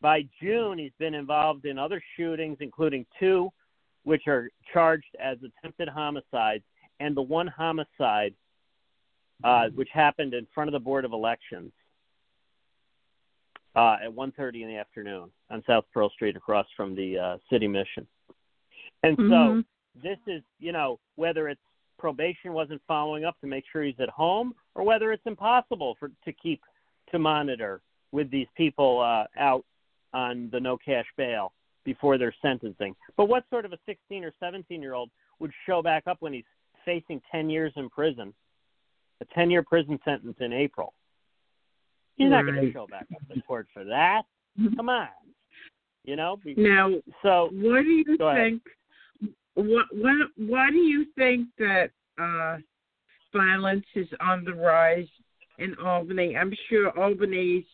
By 0.00 0.26
June, 0.42 0.78
he's 0.78 0.92
been 0.98 1.14
involved 1.14 1.66
in 1.66 1.78
other 1.78 2.02
shootings, 2.16 2.58
including 2.60 3.06
two 3.18 3.50
which 4.04 4.22
are 4.28 4.48
charged 4.72 5.16
as 5.20 5.36
attempted 5.42 5.88
homicides, 5.88 6.62
and 7.00 7.16
the 7.16 7.22
one 7.22 7.48
homicide 7.48 8.34
uh, 9.44 9.66
which 9.74 9.88
happened 9.92 10.32
in 10.32 10.46
front 10.54 10.68
of 10.68 10.72
the 10.72 10.78
Board 10.78 11.04
of 11.04 11.12
Elections 11.12 11.72
uh, 13.74 13.96
at 14.02 14.10
1.30 14.10 14.62
in 14.62 14.68
the 14.68 14.76
afternoon 14.76 15.30
on 15.50 15.62
South 15.66 15.84
Pearl 15.92 16.08
Street 16.10 16.36
across 16.36 16.66
from 16.76 16.94
the 16.94 17.18
uh, 17.18 17.36
city 17.50 17.68
mission. 17.68 18.06
And 19.02 19.18
mm-hmm. 19.18 19.60
so 19.60 19.64
this 20.02 20.18
is, 20.26 20.42
you 20.58 20.72
know, 20.72 20.98
whether 21.16 21.48
it's 21.48 21.60
probation 21.98 22.52
wasn't 22.52 22.80
following 22.86 23.24
up 23.24 23.38
to 23.40 23.46
make 23.46 23.64
sure 23.72 23.82
he's 23.82 23.94
at 24.00 24.08
home 24.08 24.54
or 24.74 24.84
whether 24.84 25.12
it's 25.12 25.22
impossible 25.26 25.96
for 25.98 26.10
to 26.24 26.32
keep 26.32 26.60
to 27.10 27.18
monitor 27.18 27.80
with 28.12 28.30
these 28.30 28.46
people 28.56 29.00
uh, 29.00 29.24
out 29.40 29.64
on 30.12 30.48
the 30.52 30.60
no 30.60 30.76
cash 30.76 31.06
bail 31.16 31.52
before 31.84 32.18
their 32.18 32.34
sentencing. 32.42 32.94
But 33.16 33.26
what 33.26 33.44
sort 33.50 33.64
of 33.64 33.72
a 33.72 33.78
16 33.86 34.24
or 34.24 34.32
17 34.40 34.82
year 34.82 34.94
old 34.94 35.10
would 35.38 35.52
show 35.66 35.82
back 35.82 36.04
up 36.06 36.16
when 36.20 36.32
he's 36.32 36.44
facing 36.84 37.20
10 37.30 37.48
years 37.50 37.72
in 37.76 37.88
prison, 37.88 38.34
a 39.20 39.24
10 39.34 39.50
year 39.50 39.62
prison 39.62 39.98
sentence 40.04 40.36
in 40.40 40.52
April? 40.52 40.92
He's 42.16 42.30
not 42.30 42.44
going 42.46 42.54
to 42.54 42.72
show 42.72 42.86
back 42.86 43.06
up 43.14 43.34
to 43.34 43.42
court 43.42 43.66
for 43.74 43.84
that. 43.84 44.22
Come 44.76 44.88
on, 44.88 45.08
you 46.04 46.16
know. 46.16 46.38
Now, 46.56 46.90
so 47.22 47.50
what 47.52 47.82
do 47.82 47.90
you 47.90 48.16
think? 48.36 48.62
What 49.56 49.86
what 49.90 50.14
why 50.36 50.70
do 50.70 50.76
you 50.76 51.06
think 51.16 51.48
that 51.58 51.90
uh, 52.18 52.58
violence 53.34 53.86
is 53.94 54.06
on 54.20 54.44
the 54.44 54.54
rise 54.54 55.08
in 55.58 55.74
Albany? 55.82 56.36
I'm 56.36 56.52
sure 56.68 56.96
Albany's, 56.98 57.64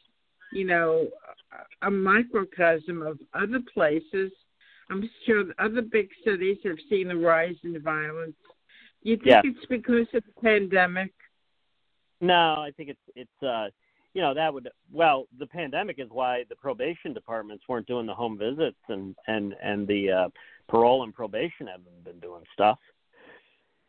you 0.53 0.65
know, 0.65 1.09
a 1.83 1.91
microcosm 1.91 3.03
of 3.03 3.19
other 3.35 3.59
places. 3.75 4.31
I'm 4.91 5.09
sure 5.27 5.45
other 5.59 5.83
big 5.83 6.09
cities 6.25 6.59
have 6.65 6.79
seen 6.89 7.11
a 7.11 7.17
rise 7.17 7.57
in 7.65 7.81
violence. 7.83 8.37
You 9.03 9.17
think 9.17 9.27
Yeah. 9.27 9.41
it's 9.45 9.67
because 9.67 10.07
of 10.15 10.23
the 10.25 10.41
pandemic? 10.41 11.13
No, 12.21 12.61
I 12.61 12.71
think 12.77 12.91
it's 12.91 13.07
it's 13.17 13.43
uh 13.43 13.71
you 14.15 14.21
know 14.21 14.35
that 14.35 14.53
would 14.53 14.69
well 14.93 15.27
the 15.39 15.47
pandemic 15.47 15.99
is 15.99 16.09
why 16.11 16.45
the 16.49 16.57
probation 16.57 17.13
departments 17.13 17.65
weren't 17.69 17.87
doing 17.87 18.07
the 18.07 18.15
home 18.15 18.37
visits 18.39 18.79
and 18.89 19.15
and 19.27 19.55
and 19.63 19.87
the 19.89 20.11
uh 20.11 20.29
parole 20.69 21.03
and 21.03 21.15
probation 21.15 21.67
haven't 21.67 22.05
been 22.05 22.21
doing 22.21 22.43
stuff. 22.53 22.79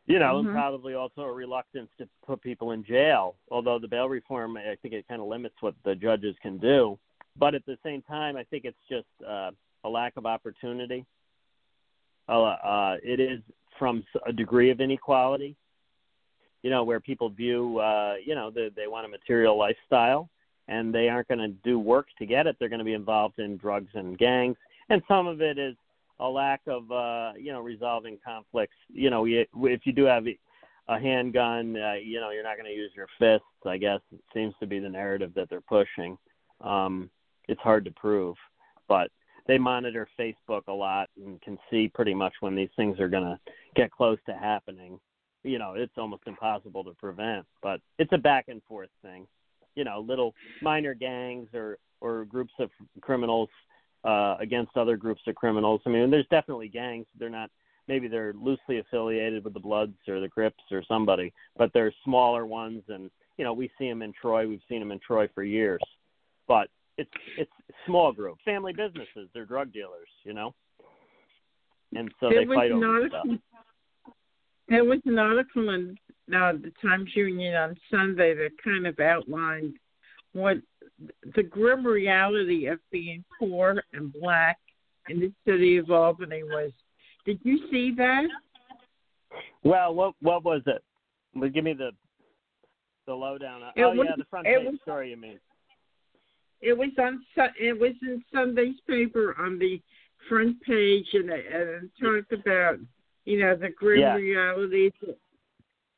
You 0.06 0.20
know, 0.20 0.40
and 0.40 0.48
Mhm. 0.50 0.52
probably 0.52 0.96
also 0.96 1.22
a 1.22 1.32
reluctance 1.32 1.90
to 1.98 2.10
put 2.26 2.42
people 2.42 2.72
in 2.72 2.84
jail. 2.84 3.38
Although 3.50 3.80
the 3.80 3.88
bail 3.88 4.10
reform, 4.10 4.58
I 4.58 4.76
think 4.82 4.94
it 4.94 5.08
kind 5.08 5.22
of 5.22 5.28
limits 5.28 5.56
what 5.62 5.76
the 5.84 5.96
judges 5.96 6.36
can 6.42 6.58
do. 6.58 7.00
But 7.38 7.56
at 7.56 7.66
the 7.66 7.78
same 7.84 8.02
time, 8.02 8.36
I 8.36 8.44
think 8.44 8.66
it's 8.66 8.86
just 8.90 9.08
uh, 9.26 9.52
a 9.86 9.90
lack 9.90 10.18
of 10.18 10.26
opportunity. 10.26 11.06
Uh, 12.28 12.44
uh, 12.44 12.98
it 13.02 13.22
is 13.22 13.42
from 13.80 14.04
a 14.26 14.34
degree 14.34 14.72
of 14.72 14.82
inequality 14.82 15.56
you 16.64 16.70
know, 16.70 16.84
where 16.84 17.00
people 17.00 17.30
view, 17.30 17.80
uh, 17.80 18.16
you 18.26 18.34
know, 18.36 18.50
they, 18.50 18.70
they 18.76 18.88
want 18.88 19.06
a 19.06 19.10
material 19.10 19.58
lifestyle 19.58 20.30
and 20.70 20.96
they 20.96 21.10
aren't 21.10 21.28
going 21.28 21.40
to 21.40 21.50
do 21.50 21.78
work 21.78 22.08
to 22.18 22.26
get 22.26 22.48
it. 22.48 22.56
They're 22.58 22.70
going 22.70 22.80
to 22.80 22.86
be 22.86 22.94
involved 22.94 23.40
in 23.40 23.58
drugs 23.58 23.92
and 23.94 24.18
gangs. 24.18 24.56
And 24.90 25.02
some 25.08 25.28
of 25.28 25.42
it 25.42 25.60
is 25.60 25.76
a 26.20 26.28
lack 26.28 26.62
of, 26.68 26.90
uh, 26.90 27.34
you 27.38 27.52
know, 27.52 27.62
resolving 27.62 28.18
conflicts. 28.26 28.76
You 28.90 29.10
know, 29.10 29.26
if 29.26 29.82
you 29.84 29.92
do 29.92 30.06
have 30.06 30.26
a 30.88 31.00
handgun, 31.00 31.76
uh, 31.76 31.94
you 31.94 32.22
know, 32.22 32.32
you're 32.32 32.44
not 32.44 32.56
going 32.56 32.72
to 32.72 32.76
use 32.76 32.92
your 32.96 33.08
fists, 33.20 33.46
I 33.66 33.78
guess. 33.78 34.00
It 34.14 34.22
seems 34.34 34.54
to 34.62 34.68
be 34.68 34.80
the 34.80 34.90
narrative 34.90 35.34
that 35.36 35.50
they're 35.50 35.62
pushing. 35.62 36.18
Um, 36.62 37.10
it's 37.50 37.62
hard 37.62 37.84
to 37.86 37.92
prove, 37.92 38.38
but 38.88 39.12
they 39.48 39.58
monitor 39.58 40.08
Facebook 40.18 40.62
a 40.70 40.74
lot 40.74 41.10
and 41.18 41.42
can 41.42 41.58
see 41.70 41.90
pretty 41.94 42.14
much 42.14 42.34
when 42.40 42.56
these 42.56 42.70
things 42.78 43.02
are 43.02 43.10
going 43.10 43.24
to 43.24 43.38
get 43.76 43.92
close 43.92 44.18
to 44.28 44.34
happening 44.34 44.98
you 45.44 45.60
know 45.60 45.74
it's 45.76 45.94
almost 45.98 46.24
impossible 46.26 46.84
to 46.84 46.92
prevent 46.94 47.46
but 47.62 47.80
it's 48.00 48.12
a 48.14 48.18
back 48.18 48.46
and 48.48 48.62
forth 48.64 48.90
thing. 49.02 49.28
You 49.76 49.84
know 49.84 50.04
little 50.08 50.34
minor 50.62 50.94
gangs 50.94 51.50
or 51.54 51.78
or 52.02 52.26
groups 52.26 52.54
of 52.60 52.70
criminals 53.02 53.50
uh 54.04 54.36
against 54.40 54.76
other 54.78 54.98
groups 54.98 55.22
of 55.28 55.36
criminals. 55.36 55.82
I 55.86 55.90
mean 55.90 56.10
there's 56.10 56.28
definitely 56.30 56.70
gangs. 56.70 57.06
They're 57.20 57.30
not 57.30 57.50
maybe 57.88 58.08
they're 58.08 58.34
loosely 58.34 58.80
affiliated 58.80 59.44
with 59.44 59.54
the 59.54 59.60
bloods 59.60 59.98
or 60.08 60.20
the 60.20 60.30
crips 60.30 60.64
or 60.72 60.84
somebody 60.88 61.34
but 61.58 61.72
they're 61.74 61.94
smaller 62.04 62.46
ones 62.46 62.82
and 62.88 63.12
you 63.38 63.44
know 63.44 63.54
we 63.54 63.70
see 63.78 63.90
them 63.90 64.02
in 64.02 64.14
troy. 64.14 64.48
We've 64.48 64.62
seen 64.70 64.80
them 64.80 64.92
in 64.92 65.00
troy 65.00 65.28
for 65.34 65.44
years. 65.44 65.82
But 66.48 66.70
it's 66.98 67.12
it's 67.38 67.52
small 67.86 68.12
groups 68.12 68.42
family 68.46 68.74
businesses. 68.74 69.30
They're 69.34 69.46
drug 69.46 69.74
dealers 69.74 70.10
you 70.24 70.34
know? 70.34 70.54
And 71.96 72.12
so 72.20 72.30
there 72.30 72.46
they 72.46 72.56
fight 72.56 72.72
over 72.72 73.08
stuff. 73.08 73.26
There 74.70 74.84
was 74.86 75.00
an 75.06 75.20
article 75.20 75.70
in 75.70 75.98
uh, 76.34 76.54
the 76.54 76.72
Times 76.82 77.10
Union 77.16 77.56
on 77.56 77.76
Sunday 77.92 78.34
that 78.34 78.52
kind 78.64 78.88
of 78.88 79.00
outlined 79.00 79.76
what 80.34 80.58
the 81.36 81.44
grim 81.44 81.86
reality 81.86 82.68
of 82.68 82.80
being 82.92 83.24
poor 83.40 83.84
and 83.94 84.14
black 84.14 84.58
in 85.10 85.20
the 85.20 85.32
city 85.46 85.78
of 85.78 85.92
Albany 85.92 86.44
was. 86.44 86.72
Did 87.26 87.40
you 87.44 87.68
see 87.70 87.94
that? 87.98 88.24
Well, 89.64 89.94
what 89.94 90.14
what 90.22 90.44
was 90.44 90.62
it? 90.66 90.84
Well, 91.36 91.50
give 91.50 91.64
me 91.64 91.74
the 91.74 91.92
the 93.06 93.14
lowdown. 93.14 93.62
It 93.76 93.84
oh 93.84 93.94
was- 93.94 94.08
yeah, 94.10 94.16
the 94.18 94.26
front 94.26 94.46
page 94.46 94.66
was- 94.66 94.80
story. 94.82 95.10
You 95.10 95.18
mean? 95.18 95.40
It 96.62 96.78
was 96.78 96.90
on. 96.98 97.24
It 97.60 97.78
was 97.78 97.92
in 98.02 98.24
Sunday's 98.34 98.80
paper 98.88 99.36
on 99.38 99.60
the 99.60 99.82
front 100.30 100.62
page, 100.62 101.08
and 101.14 101.30
and 101.30 101.84
it 101.84 101.92
talked 102.02 102.32
about 102.32 102.78
you 103.26 103.40
know 103.40 103.56
the 103.56 103.70
grim 103.70 104.02
Yeah. 104.02 104.16
realities. 104.16 104.94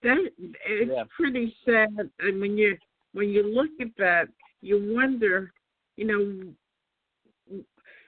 That 0.01 0.31
it's 0.39 0.91
Yeah. 0.91 1.03
pretty 1.15 1.55
sad, 1.65 2.09
and 2.19 2.41
when 2.41 2.57
you 2.57 2.77
when 3.13 3.29
you 3.29 3.43
look 3.43 3.71
at 3.79 3.95
that, 3.97 4.27
you 4.61 4.93
wonder, 4.93 5.53
you 5.95 6.05
know, 6.05 7.63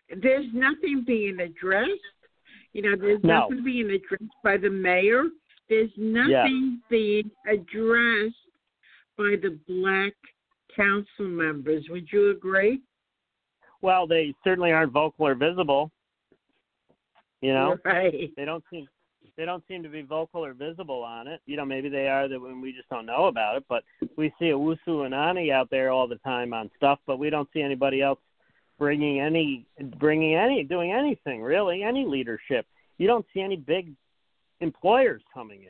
there's 0.09 0.53
nothing 0.53 1.03
being 1.05 1.39
addressed. 1.39 1.91
You 2.73 2.81
know, 2.81 2.95
there's 2.95 3.23
No. 3.23 3.39
nothing 3.47 3.63
being 3.63 3.89
addressed 3.89 4.41
by 4.43 4.57
the 4.57 4.69
mayor. 4.69 5.29
There's 5.69 5.95
nothing 5.97 6.81
being 6.89 7.31
addressed 7.45 8.35
by 9.17 9.37
the 9.37 9.57
black 9.67 10.13
council 10.75 11.25
members. 11.25 11.87
Would 11.89 12.11
you 12.11 12.29
agree? 12.29 12.81
Well, 13.81 14.07
they 14.07 14.33
certainly 14.43 14.71
aren't 14.71 14.91
vocal 14.91 15.27
or 15.27 15.35
visible. 15.35 15.91
You 17.41 17.53
know, 17.53 17.77
Right. 17.85 18.35
they 18.35 18.45
don't 18.45 18.63
seem 18.69 18.87
they 19.37 19.45
don't 19.45 19.63
seem 19.67 19.83
to 19.83 19.89
be 19.89 20.01
vocal 20.01 20.43
or 20.43 20.53
visible 20.53 21.03
on 21.03 21.27
it. 21.27 21.41
You 21.45 21.57
know, 21.57 21.65
maybe 21.65 21.89
they 21.89 22.07
are 22.07 22.27
that 22.27 22.41
when 22.41 22.59
we 22.59 22.73
just 22.73 22.89
don't 22.89 23.05
know 23.05 23.25
about 23.25 23.55
it. 23.55 23.65
But 23.69 23.83
we 24.17 24.33
see 24.39 24.45
Owusu 24.45 24.77
Anane 24.87 25.51
out 25.51 25.69
there 25.69 25.91
all 25.91 26.07
the 26.07 26.17
time 26.17 26.53
on 26.53 26.71
stuff, 26.75 26.99
but 27.05 27.19
we 27.19 27.29
don't 27.29 27.47
see 27.53 27.61
anybody 27.61 28.01
else 28.01 28.19
bringing 28.79 29.21
any 29.21 29.65
bringing 29.97 30.35
any 30.35 30.63
doing 30.63 30.91
anything 30.91 31.41
really 31.41 31.83
any 31.83 32.05
leadership. 32.05 32.65
You 32.97 33.07
don't 33.07 33.25
see 33.33 33.41
any 33.41 33.55
big 33.55 33.93
employers 34.59 35.21
coming 35.33 35.61
in. 35.61 35.69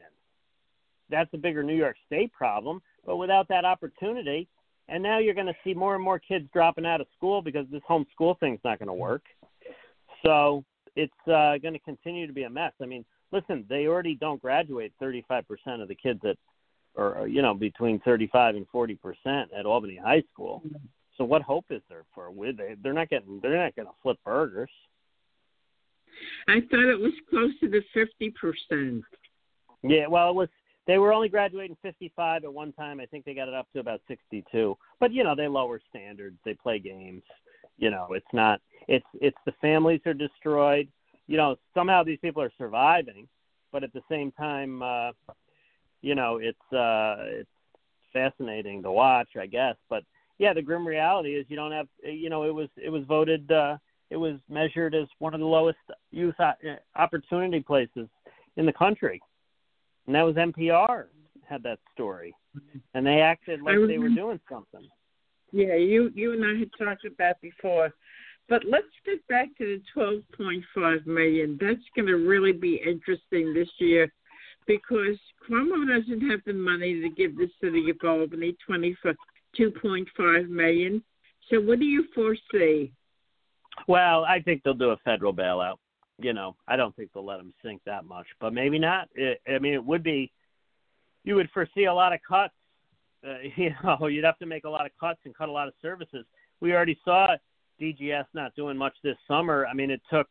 That's 1.10 1.30
a 1.34 1.38
bigger 1.38 1.64
New 1.64 1.76
York 1.76 1.98
State 2.06 2.32
problem. 2.32 2.82
But 3.06 3.18
without 3.18 3.48
that 3.50 3.66
opportunity, 3.66 4.48
and 4.90 5.04
now 5.04 5.20
you're 5.20 5.34
going 5.34 5.48
to 5.48 5.56
see 5.64 5.74
more 5.74 5.96
and 5.96 6.04
more 6.04 6.20
kids 6.20 6.46
dropping 6.54 6.86
out 6.86 7.02
of 7.02 7.08
school 7.16 7.42
because 7.42 7.66
this 7.70 7.82
homeschool 7.90 8.40
thing's 8.40 8.60
not 8.64 8.80
going 8.80 8.88
to 8.88 8.94
work. 8.94 9.24
So 10.26 10.64
it's 10.96 11.14
uh, 11.28 11.58
going 11.58 11.74
to 11.74 11.80
continue 11.80 12.28
to 12.28 12.34
be 12.34 12.44
a 12.44 12.50
mess. 12.50 12.74
I 12.82 12.86
mean, 12.86 13.06
listen, 13.32 13.66
they 13.70 13.88
already 13.88 14.16
don't 14.16 14.42
graduate 14.42 14.94
35% 15.02 15.44
of 15.82 15.88
the 15.88 15.96
kids 15.96 16.22
at, 16.28 16.38
or 16.96 17.20
uh, 17.20 17.24
you 17.26 17.42
know, 17.42 17.54
between 17.54 18.00
35 18.00 18.56
and 18.56 18.66
40% 18.74 18.98
at 19.58 19.66
Albany 19.66 20.00
High 20.02 20.24
School. 20.34 20.64
So 21.18 21.24
what 21.24 21.42
hope 21.42 21.66
is 21.70 21.82
there 21.90 22.06
for? 22.14 22.32
With 22.32 22.58
they, 22.58 22.76
they're 22.82 22.94
not 22.94 23.10
getting, 23.10 23.40
they're 23.42 23.64
not 23.64 23.76
going 23.76 23.88
to 23.88 23.94
flip 24.04 24.18
burgers. 24.24 24.70
I 26.48 26.60
thought 26.62 26.90
it 26.90 27.00
was 27.00 27.14
close 27.30 27.52
to 27.62 27.70
the 27.70 27.82
fifty 27.94 28.32
percent. 28.32 29.04
Yeah, 29.84 30.08
well, 30.08 30.30
it 30.30 30.36
was. 30.36 30.50
They 30.86 30.98
were 30.98 31.12
only 31.12 31.28
graduating 31.28 31.76
55 31.82 32.46
at 32.46 32.54
one 32.54 32.72
time. 32.72 33.02
I 33.02 33.06
think 33.06 33.26
they 33.26 33.34
got 33.34 33.50
it 33.50 33.54
up 33.54 33.68
to 33.74 33.80
about 33.80 34.00
62. 34.08 34.78
But 35.02 35.12
you 35.12 35.26
know, 35.26 35.36
they 35.36 35.48
lower 35.48 35.82
standards. 35.90 36.38
They 36.46 36.54
play 36.54 36.80
games. 36.80 37.24
You 37.78 37.92
know, 37.92 38.08
it's 38.12 38.26
not. 38.34 38.62
It's 38.88 39.06
it's 39.20 39.38
the 39.46 39.54
families 39.62 40.02
are 40.06 40.14
destroyed. 40.14 40.88
You 41.28 41.38
know, 41.38 41.58
somehow 41.74 42.04
these 42.04 42.20
people 42.20 42.42
are 42.42 42.52
surviving, 42.58 43.28
but 43.72 43.84
at 43.84 43.94
the 43.94 44.02
same 44.10 44.32
time, 44.32 44.82
uh, 44.82 45.12
you 46.02 46.16
know, 46.16 46.38
it's 46.38 46.74
uh, 46.74 47.18
it's 47.20 47.50
fascinating 48.14 48.82
to 48.84 48.92
watch, 48.92 49.30
I 49.40 49.46
guess. 49.46 49.76
But 49.90 50.04
yeah, 50.40 50.54
the 50.54 50.62
grim 50.62 50.88
reality 50.88 51.36
is 51.36 51.46
you 51.50 51.56
don't 51.56 51.72
have. 51.72 51.88
You 52.04 52.30
know, 52.30 52.44
it 52.44 52.54
was 52.54 52.70
it 52.78 52.90
was 52.90 53.04
voted. 53.04 53.52
Uh, 53.52 53.78
it 54.10 54.18
was 54.18 54.36
measured 54.50 54.96
as 54.96 55.08
one 55.20 55.34
of 55.34 55.42
the 55.42 55.46
lowest 55.46 55.80
youth 56.12 56.36
o- 56.40 56.78
opportunity 56.96 57.60
places 57.60 58.08
in 58.56 58.66
the 58.66 58.74
country 58.74 59.22
and 60.08 60.16
that 60.16 60.24
was 60.24 60.36
NPR 60.36 61.06
had 61.48 61.64
that 61.64 61.80
story, 61.94 62.34
and 62.94 63.06
they 63.06 63.22
acted 63.22 63.62
like 63.62 63.76
they 63.88 64.00
were 64.00 64.10
doing 64.10 64.40
something. 64.50 64.88
Yeah, 65.52 65.76
you 65.76 66.12
you 66.16 66.34
and 66.34 66.44
I 66.44 66.60
had 66.60 66.70
talked 66.78 67.06
about 67.06 67.18
that 67.20 67.42
before. 67.42 67.94
But 68.50 68.64
let's 68.66 68.88
get 69.06 69.26
back 69.28 69.50
to 69.58 69.66
the 69.66 69.82
twelve 69.94 70.22
point 70.36 70.64
five 70.74 71.06
million. 71.06 71.58
That's 71.60 71.84
gonna 71.96 72.16
really 72.16 72.54
be 72.54 72.82
interesting 72.86 73.54
this 73.54 73.70
year 73.80 74.12
because 74.68 75.18
Cuomo 75.50 75.88
doesn't 75.88 76.30
have 76.30 76.40
the 76.46 76.54
money 76.54 77.02
to 77.02 77.10
give 77.10 77.36
the 77.38 77.50
city 77.62 77.90
of 77.90 77.98
Albany 78.08 78.56
twenty 78.66 78.96
two 79.56 79.72
point 79.82 80.08
five 80.16 80.50
million. 80.50 81.04
So 81.50 81.60
what 81.60 81.80
do 81.80 81.86
you 81.86 82.06
foresee? 82.16 82.92
Well, 83.88 84.26
I 84.26 84.42
think 84.42 84.64
they'll 84.64 84.74
do 84.74 84.90
a 84.92 84.98
federal 84.98 85.34
bailout. 85.34 85.76
You 86.20 86.34
know, 86.34 86.56
I 86.68 86.76
don't 86.76 86.96
think 86.96 87.12
they'll 87.14 87.26
let 87.26 87.38
them 87.38 87.54
sink 87.64 87.82
that 87.86 88.06
much, 88.06 88.26
but 88.40 88.54
maybe 88.54 88.80
not. 88.80 89.08
It, 89.14 89.40
I 89.48 89.60
mean, 89.60 89.74
it 89.74 89.84
would 89.84 90.04
be. 90.04 90.32
You 91.24 91.36
would 91.36 91.50
foresee 91.54 91.86
a 91.86 91.94
lot 91.94 92.14
of 92.14 92.20
cuts. 92.28 92.54
Uh, 93.28 93.40
you 93.58 93.72
know, 93.84 94.08
you'd 94.08 94.24
have 94.24 94.40
to 94.40 94.46
make 94.46 94.64
a 94.64 94.70
lot 94.70 94.86
of 94.86 94.92
cuts 95.00 95.20
and 95.26 95.36
cut 95.36 95.50
a 95.50 95.52
lot 95.52 95.68
of 95.68 95.74
services. 95.82 96.26
We 96.62 96.74
already 96.74 96.98
saw 97.04 97.36
DGS 97.82 98.26
not 98.34 98.56
doing 98.56 98.78
much 98.78 98.94
this 99.04 99.18
summer. 99.28 99.66
I 99.68 99.74
mean, 99.74 99.92
it 99.92 100.02
took 100.10 100.28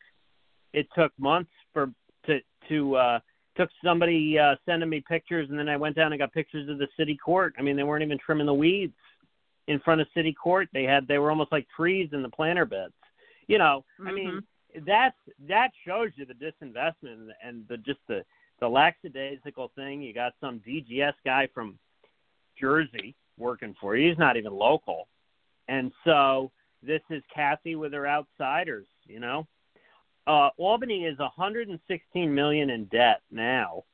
it 0.72 0.86
took 0.94 1.12
months 1.18 1.50
for 1.72 1.90
to 2.26 2.40
to 2.68 2.96
uh 2.96 3.18
took 3.56 3.70
somebody 3.84 4.38
uh 4.38 4.56
sending 4.66 4.88
me 4.88 5.02
pictures 5.06 5.48
and 5.48 5.58
then 5.58 5.68
I 5.68 5.76
went 5.76 5.96
down 5.96 6.12
and 6.12 6.18
got 6.18 6.32
pictures 6.32 6.68
of 6.68 6.78
the 6.78 6.88
city 6.96 7.16
court. 7.16 7.54
I 7.58 7.62
mean, 7.62 7.76
they 7.76 7.82
weren't 7.82 8.02
even 8.02 8.18
trimming 8.18 8.46
the 8.46 8.54
weeds 8.54 8.94
in 9.68 9.80
front 9.80 10.00
of 10.00 10.06
city 10.14 10.32
court. 10.32 10.68
They 10.72 10.84
had 10.84 11.06
they 11.08 11.18
were 11.18 11.30
almost 11.30 11.52
like 11.52 11.66
trees 11.74 12.10
in 12.12 12.22
the 12.22 12.28
planter 12.28 12.64
beds. 12.64 12.92
You 13.48 13.58
know, 13.58 13.84
I 14.04 14.12
mean, 14.12 14.42
that's 14.86 15.16
that 15.48 15.70
shows 15.86 16.10
you 16.16 16.26
the 16.26 16.34
disinvestment 16.34 17.12
and, 17.12 17.32
and 17.42 17.68
the 17.68 17.76
just 17.78 18.00
the 18.08 18.24
the 18.60 18.68
lackadaisical 18.68 19.70
thing. 19.76 20.02
You 20.02 20.12
got 20.12 20.32
some 20.40 20.60
DGS 20.66 21.12
guy 21.24 21.48
from 21.54 21.78
Jersey 22.60 23.14
working 23.38 23.74
for 23.80 23.96
you. 23.96 24.08
He's 24.08 24.18
not 24.18 24.36
even 24.36 24.52
local, 24.52 25.08
and 25.68 25.92
so 26.04 26.50
this 26.86 27.02
is 27.10 27.22
Kathy 27.34 27.74
with 27.74 27.92
her 27.92 28.06
outsiders. 28.06 28.86
You 29.06 29.20
know, 29.20 29.46
uh, 30.26 30.50
Albany 30.56 31.04
is 31.04 31.18
116 31.18 32.34
million 32.34 32.70
in 32.70 32.84
debt 32.86 33.22
now. 33.30 33.84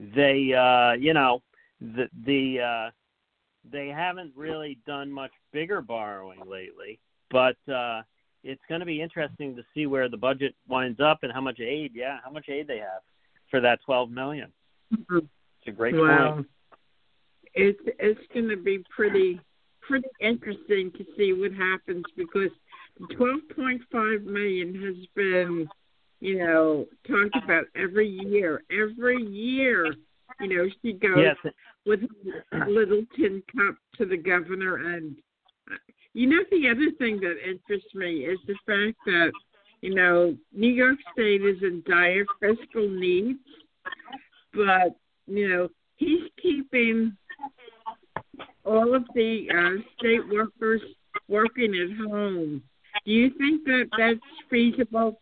They, 0.00 0.52
uh, 0.52 0.92
you 0.92 1.14
know, 1.14 1.42
the 1.80 2.08
the 2.24 2.60
uh, 2.60 2.90
they 3.70 3.88
haven't 3.88 4.32
really 4.36 4.78
done 4.86 5.10
much 5.10 5.30
bigger 5.52 5.80
borrowing 5.80 6.40
lately, 6.46 6.98
but 7.30 7.56
uh, 7.72 8.02
it's 8.42 8.62
going 8.68 8.80
to 8.80 8.86
be 8.86 9.00
interesting 9.00 9.56
to 9.56 9.62
see 9.72 9.86
where 9.86 10.08
the 10.08 10.16
budget 10.16 10.54
winds 10.68 11.00
up 11.00 11.20
and 11.22 11.32
how 11.32 11.40
much 11.40 11.60
aid. 11.60 11.92
Yeah, 11.94 12.18
how 12.24 12.30
much 12.30 12.48
aid 12.48 12.66
they 12.66 12.78
have 12.78 13.02
for 13.50 13.60
that 13.60 13.80
12 13.84 14.10
million. 14.10 14.52
Mm-hmm. 14.92 15.18
It's 15.18 15.68
a 15.68 15.70
great 15.70 15.94
well, 15.94 16.34
point. 16.34 16.46
It's 17.54 17.80
it's 17.98 18.20
going 18.32 18.48
to 18.48 18.56
be 18.56 18.84
pretty 18.94 19.40
pretty 19.86 20.08
interesting 20.20 20.90
to 20.92 21.04
see 21.16 21.32
what 21.32 21.52
happens 21.52 22.04
because 22.16 22.50
12.5 23.18 24.24
million 24.24 24.74
has 24.82 25.06
been, 25.14 25.68
you 26.20 26.38
know, 26.38 26.86
talked 27.06 27.36
about 27.44 27.64
every 27.74 28.08
year. 28.08 28.62
Every 28.70 29.22
year, 29.22 29.94
you 30.40 30.56
know, 30.56 30.68
she 30.82 30.92
goes 30.92 31.18
yes. 31.44 31.52
with 31.86 32.00
a 32.52 32.68
little 32.68 33.02
tin 33.16 33.42
cup 33.54 33.76
to 33.96 34.06
the 34.06 34.16
governor. 34.16 34.94
And, 34.94 35.16
uh, 35.70 35.76
you 36.12 36.28
know, 36.28 36.42
the 36.50 36.68
other 36.68 36.90
thing 36.98 37.20
that 37.20 37.36
interests 37.48 37.94
me 37.94 38.24
is 38.24 38.38
the 38.46 38.56
fact 38.66 38.98
that, 39.06 39.32
you 39.80 39.94
know, 39.94 40.36
New 40.52 40.72
York 40.72 40.98
State 41.12 41.42
is 41.42 41.62
in 41.62 41.82
dire 41.86 42.24
fiscal 42.40 42.88
needs, 42.88 43.40
but, 44.54 44.96
you 45.26 45.48
know, 45.48 45.68
he's 45.96 46.22
keeping 46.40 47.16
all 48.64 48.94
of 48.94 49.04
the 49.14 49.46
uh, 49.50 49.82
state 49.98 50.28
workers 50.28 50.80
working 51.28 51.74
at 51.74 52.08
home. 52.08 52.62
Do 53.04 53.12
you 53.12 53.30
think 53.38 53.64
that 53.64 53.86
that's 53.96 54.20
feasible? 54.50 55.20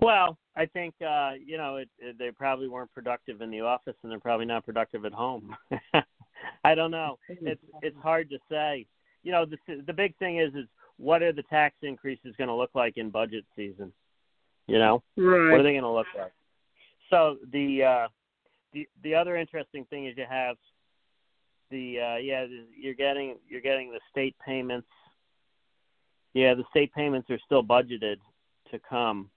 Well, 0.00 0.36
I 0.56 0.66
think 0.66 0.94
uh, 1.02 1.32
you 1.44 1.56
know 1.56 1.76
it, 1.76 1.88
it, 1.98 2.18
they 2.18 2.30
probably 2.30 2.68
weren't 2.68 2.92
productive 2.92 3.40
in 3.40 3.50
the 3.50 3.60
office, 3.60 3.94
and 4.02 4.10
they're 4.10 4.20
probably 4.20 4.46
not 4.46 4.64
productive 4.64 5.04
at 5.04 5.12
home. 5.12 5.54
I 6.64 6.74
don't 6.74 6.90
know. 6.90 7.18
It's 7.28 7.60
it's 7.82 7.96
hard 8.02 8.30
to 8.30 8.38
say. 8.50 8.86
You 9.22 9.32
know, 9.32 9.44
the 9.44 9.82
the 9.86 9.92
big 9.92 10.16
thing 10.18 10.38
is 10.38 10.54
is 10.54 10.66
what 10.98 11.22
are 11.22 11.32
the 11.32 11.42
tax 11.44 11.74
increases 11.82 12.34
going 12.38 12.48
to 12.48 12.54
look 12.54 12.70
like 12.74 12.96
in 12.96 13.10
budget 13.10 13.44
season? 13.54 13.92
You 14.66 14.78
know, 14.78 15.02
right. 15.16 15.50
what 15.50 15.60
are 15.60 15.62
they 15.62 15.72
going 15.72 15.82
to 15.82 15.90
look 15.90 16.06
like? 16.16 16.32
So 17.10 17.36
the 17.52 17.82
uh, 17.82 18.08
the 18.72 18.88
the 19.02 19.14
other 19.14 19.36
interesting 19.36 19.84
thing 19.90 20.06
is 20.06 20.14
you 20.16 20.26
have 20.28 20.56
the 21.70 22.00
uh, 22.00 22.16
yeah 22.16 22.46
you're 22.78 22.94
getting 22.94 23.36
you're 23.48 23.60
getting 23.60 23.90
the 23.90 24.00
state 24.10 24.36
payments. 24.44 24.88
Yeah, 26.34 26.54
the 26.54 26.64
state 26.70 26.92
payments 26.92 27.30
are 27.30 27.38
still 27.46 27.62
budgeted 27.62 28.16
to 28.70 28.78
come, 28.88 29.30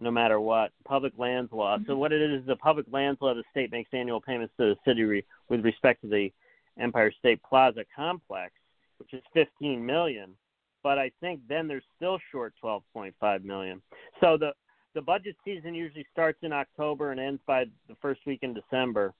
no 0.00 0.10
matter 0.10 0.38
what. 0.38 0.70
Public 0.86 1.14
lands 1.16 1.50
law. 1.50 1.78
So 1.86 1.96
what 1.96 2.12
it 2.12 2.20
is, 2.20 2.42
is 2.42 2.46
the 2.46 2.56
public 2.56 2.86
lands 2.92 3.22
law, 3.22 3.32
the 3.32 3.42
state 3.50 3.72
makes 3.72 3.88
annual 3.94 4.20
payments 4.20 4.52
to 4.58 4.74
the 4.74 4.76
city 4.86 5.02
re, 5.04 5.24
with 5.48 5.64
respect 5.64 6.02
to 6.02 6.08
the 6.08 6.30
Empire 6.78 7.10
State 7.18 7.40
Plaza 7.42 7.84
complex, 7.94 8.52
which 8.98 9.14
is 9.14 9.22
15 9.32 9.84
million. 9.84 10.34
But 10.82 10.98
I 10.98 11.10
think 11.20 11.40
then 11.48 11.66
they're 11.66 11.82
still 11.96 12.18
short 12.30 12.52
12.5 12.62 13.44
million. 13.44 13.80
So 14.20 14.36
the 14.36 14.52
the 14.94 15.02
budget 15.02 15.36
season 15.44 15.74
usually 15.74 16.06
starts 16.12 16.38
in 16.42 16.52
October 16.52 17.10
and 17.10 17.18
ends 17.18 17.42
by 17.46 17.64
the 17.88 17.96
first 18.00 18.20
week 18.26 18.40
in 18.42 18.54
December. 18.54 19.12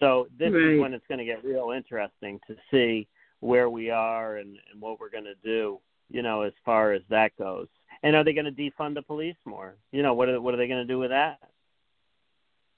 So 0.00 0.28
this 0.38 0.52
right. 0.52 0.74
is 0.74 0.80
when 0.80 0.94
it's 0.94 1.06
going 1.08 1.18
to 1.18 1.24
get 1.24 1.44
real 1.44 1.72
interesting 1.76 2.40
to 2.46 2.56
see 2.70 3.06
where 3.40 3.70
we 3.70 3.90
are 3.90 4.36
and, 4.36 4.58
and 4.72 4.80
what 4.80 4.98
we're 4.98 5.10
going 5.10 5.24
to 5.24 5.34
do, 5.44 5.78
you 6.10 6.22
know, 6.22 6.42
as 6.42 6.52
far 6.64 6.92
as 6.92 7.02
that 7.10 7.36
goes. 7.38 7.68
And 8.02 8.16
are 8.16 8.24
they 8.24 8.32
going 8.32 8.46
to 8.46 8.52
defund 8.52 8.94
the 8.94 9.02
police 9.02 9.36
more? 9.44 9.76
You 9.92 10.02
know, 10.02 10.14
what 10.14 10.28
are 10.28 10.40
what 10.40 10.54
are 10.54 10.56
they 10.56 10.68
going 10.68 10.86
to 10.86 10.92
do 10.92 10.98
with 10.98 11.10
that? 11.10 11.38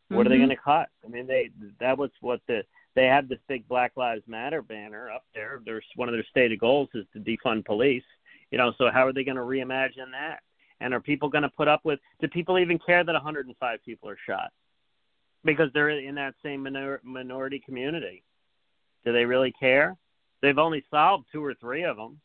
What 0.08 0.18
mm-hmm. 0.18 0.26
are 0.26 0.28
they 0.30 0.36
going 0.36 0.48
to 0.48 0.56
cut? 0.56 0.88
I 1.04 1.08
mean, 1.08 1.26
they 1.26 1.50
that 1.80 1.96
was 1.96 2.10
what 2.20 2.40
the 2.48 2.62
they 2.94 3.06
have 3.06 3.28
this 3.28 3.38
big 3.48 3.66
Black 3.68 3.92
Lives 3.96 4.22
Matter 4.26 4.62
banner 4.62 5.10
up 5.10 5.24
there. 5.34 5.60
There's 5.64 5.84
one 5.94 6.08
of 6.08 6.14
their 6.14 6.26
stated 6.28 6.58
goals 6.58 6.88
is 6.94 7.06
to 7.12 7.20
defund 7.20 7.64
police. 7.64 8.04
You 8.50 8.58
know, 8.58 8.72
so 8.76 8.90
how 8.92 9.06
are 9.06 9.12
they 9.12 9.24
going 9.24 9.36
to 9.36 9.42
reimagine 9.42 10.10
that? 10.12 10.40
And 10.80 10.92
are 10.92 11.00
people 11.00 11.28
going 11.28 11.42
to 11.42 11.48
put 11.48 11.68
up 11.68 11.80
with? 11.84 12.00
Do 12.20 12.28
people 12.28 12.58
even 12.58 12.78
care 12.78 13.04
that 13.04 13.12
105 13.12 13.78
people 13.84 14.08
are 14.10 14.18
shot? 14.26 14.50
Because 15.44 15.70
they're 15.74 15.90
in 15.90 16.14
that 16.14 16.34
same 16.42 16.62
minor, 16.62 17.00
minority 17.02 17.58
community. 17.58 18.22
Do 19.04 19.12
they 19.12 19.24
really 19.24 19.52
care? 19.58 19.96
They've 20.40 20.58
only 20.58 20.84
solved 20.90 21.26
two 21.32 21.44
or 21.44 21.54
three 21.54 21.84
of 21.84 21.96
them. 21.96 22.20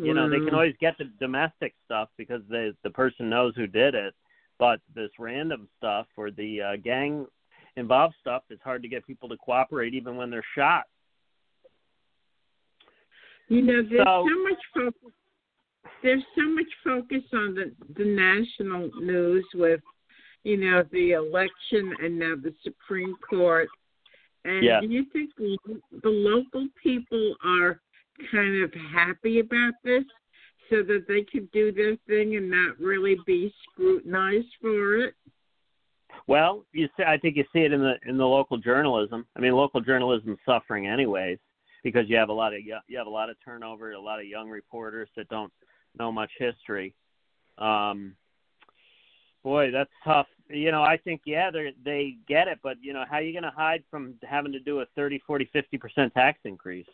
You 0.00 0.14
know, 0.14 0.30
they 0.30 0.38
can 0.38 0.54
always 0.54 0.76
get 0.80 0.96
the 0.96 1.10
domestic 1.18 1.74
stuff 1.84 2.08
because 2.16 2.40
the 2.48 2.72
the 2.84 2.90
person 2.90 3.28
knows 3.28 3.54
who 3.56 3.66
did 3.66 3.96
it, 3.96 4.14
but 4.56 4.80
this 4.94 5.10
random 5.18 5.68
stuff 5.76 6.06
or 6.16 6.30
the 6.30 6.62
uh, 6.62 6.76
gang 6.76 7.26
involved 7.74 8.14
stuff, 8.20 8.44
it's 8.48 8.62
hard 8.62 8.82
to 8.82 8.88
get 8.88 9.04
people 9.06 9.28
to 9.28 9.36
cooperate 9.36 9.94
even 9.94 10.16
when 10.16 10.30
they're 10.30 10.44
shot. 10.56 10.84
You 13.48 13.62
know, 13.62 13.82
there's 13.82 14.04
so, 14.04 14.28
so 14.28 14.42
much 14.44 14.62
focus 14.72 15.12
there's 16.02 16.22
so 16.36 16.48
much 16.48 16.66
focus 16.84 17.24
on 17.32 17.54
the 17.54 17.72
the 17.96 18.04
national 18.04 18.90
news 19.00 19.44
with 19.54 19.80
you 20.44 20.56
know 20.56 20.84
the 20.92 21.12
election 21.12 21.94
and 22.02 22.18
now 22.18 22.34
the 22.36 22.54
Supreme 22.62 23.14
Court. 23.28 23.68
And 24.44 24.64
yeah. 24.64 24.80
do 24.80 24.86
you 24.86 25.04
think 25.12 25.30
the, 25.36 25.58
the 26.02 26.08
local 26.08 26.68
people 26.82 27.34
are 27.44 27.80
kind 28.30 28.62
of 28.62 28.72
happy 28.92 29.40
about 29.40 29.74
this, 29.84 30.04
so 30.70 30.82
that 30.82 31.04
they 31.08 31.22
can 31.22 31.48
do 31.52 31.72
their 31.72 31.96
thing 32.06 32.36
and 32.36 32.50
not 32.50 32.78
really 32.78 33.16
be 33.26 33.52
scrutinized 33.62 34.46
for 34.60 34.96
it? 34.96 35.14
Well, 36.26 36.64
you 36.72 36.88
see, 36.96 37.04
I 37.04 37.18
think 37.18 37.36
you 37.36 37.44
see 37.52 37.60
it 37.60 37.72
in 37.72 37.80
the 37.80 37.94
in 38.06 38.16
the 38.16 38.26
local 38.26 38.58
journalism. 38.58 39.26
I 39.36 39.40
mean, 39.40 39.52
local 39.52 39.80
journalism 39.80 40.32
is 40.32 40.38
suffering 40.44 40.86
anyways 40.86 41.38
because 41.82 42.08
you 42.08 42.16
have 42.16 42.28
a 42.28 42.32
lot 42.32 42.54
of 42.54 42.60
you 42.60 42.98
have 42.98 43.06
a 43.06 43.10
lot 43.10 43.30
of 43.30 43.36
turnover, 43.44 43.92
a 43.92 44.00
lot 44.00 44.20
of 44.20 44.26
young 44.26 44.48
reporters 44.48 45.08
that 45.16 45.28
don't 45.28 45.52
know 45.98 46.12
much 46.12 46.30
history. 46.38 46.94
Um, 47.58 48.14
boy, 49.42 49.70
that's 49.70 49.90
tough. 50.04 50.26
You 50.48 50.70
know, 50.70 50.82
I 50.82 50.96
think 50.96 51.22
yeah, 51.26 51.50
they 51.50 51.72
they 51.84 52.16
get 52.26 52.48
it, 52.48 52.58
but 52.62 52.76
you 52.80 52.92
know, 52.92 53.04
how 53.08 53.16
are 53.16 53.22
you 53.22 53.32
going 53.32 53.50
to 53.50 53.56
hide 53.56 53.82
from 53.90 54.14
having 54.28 54.52
to 54.52 54.60
do 54.60 54.80
a 54.80 54.86
thirty, 54.94 55.22
forty, 55.26 55.48
fifty 55.52 55.78
percent 55.78 56.12
tax 56.14 56.38
increase? 56.44 56.86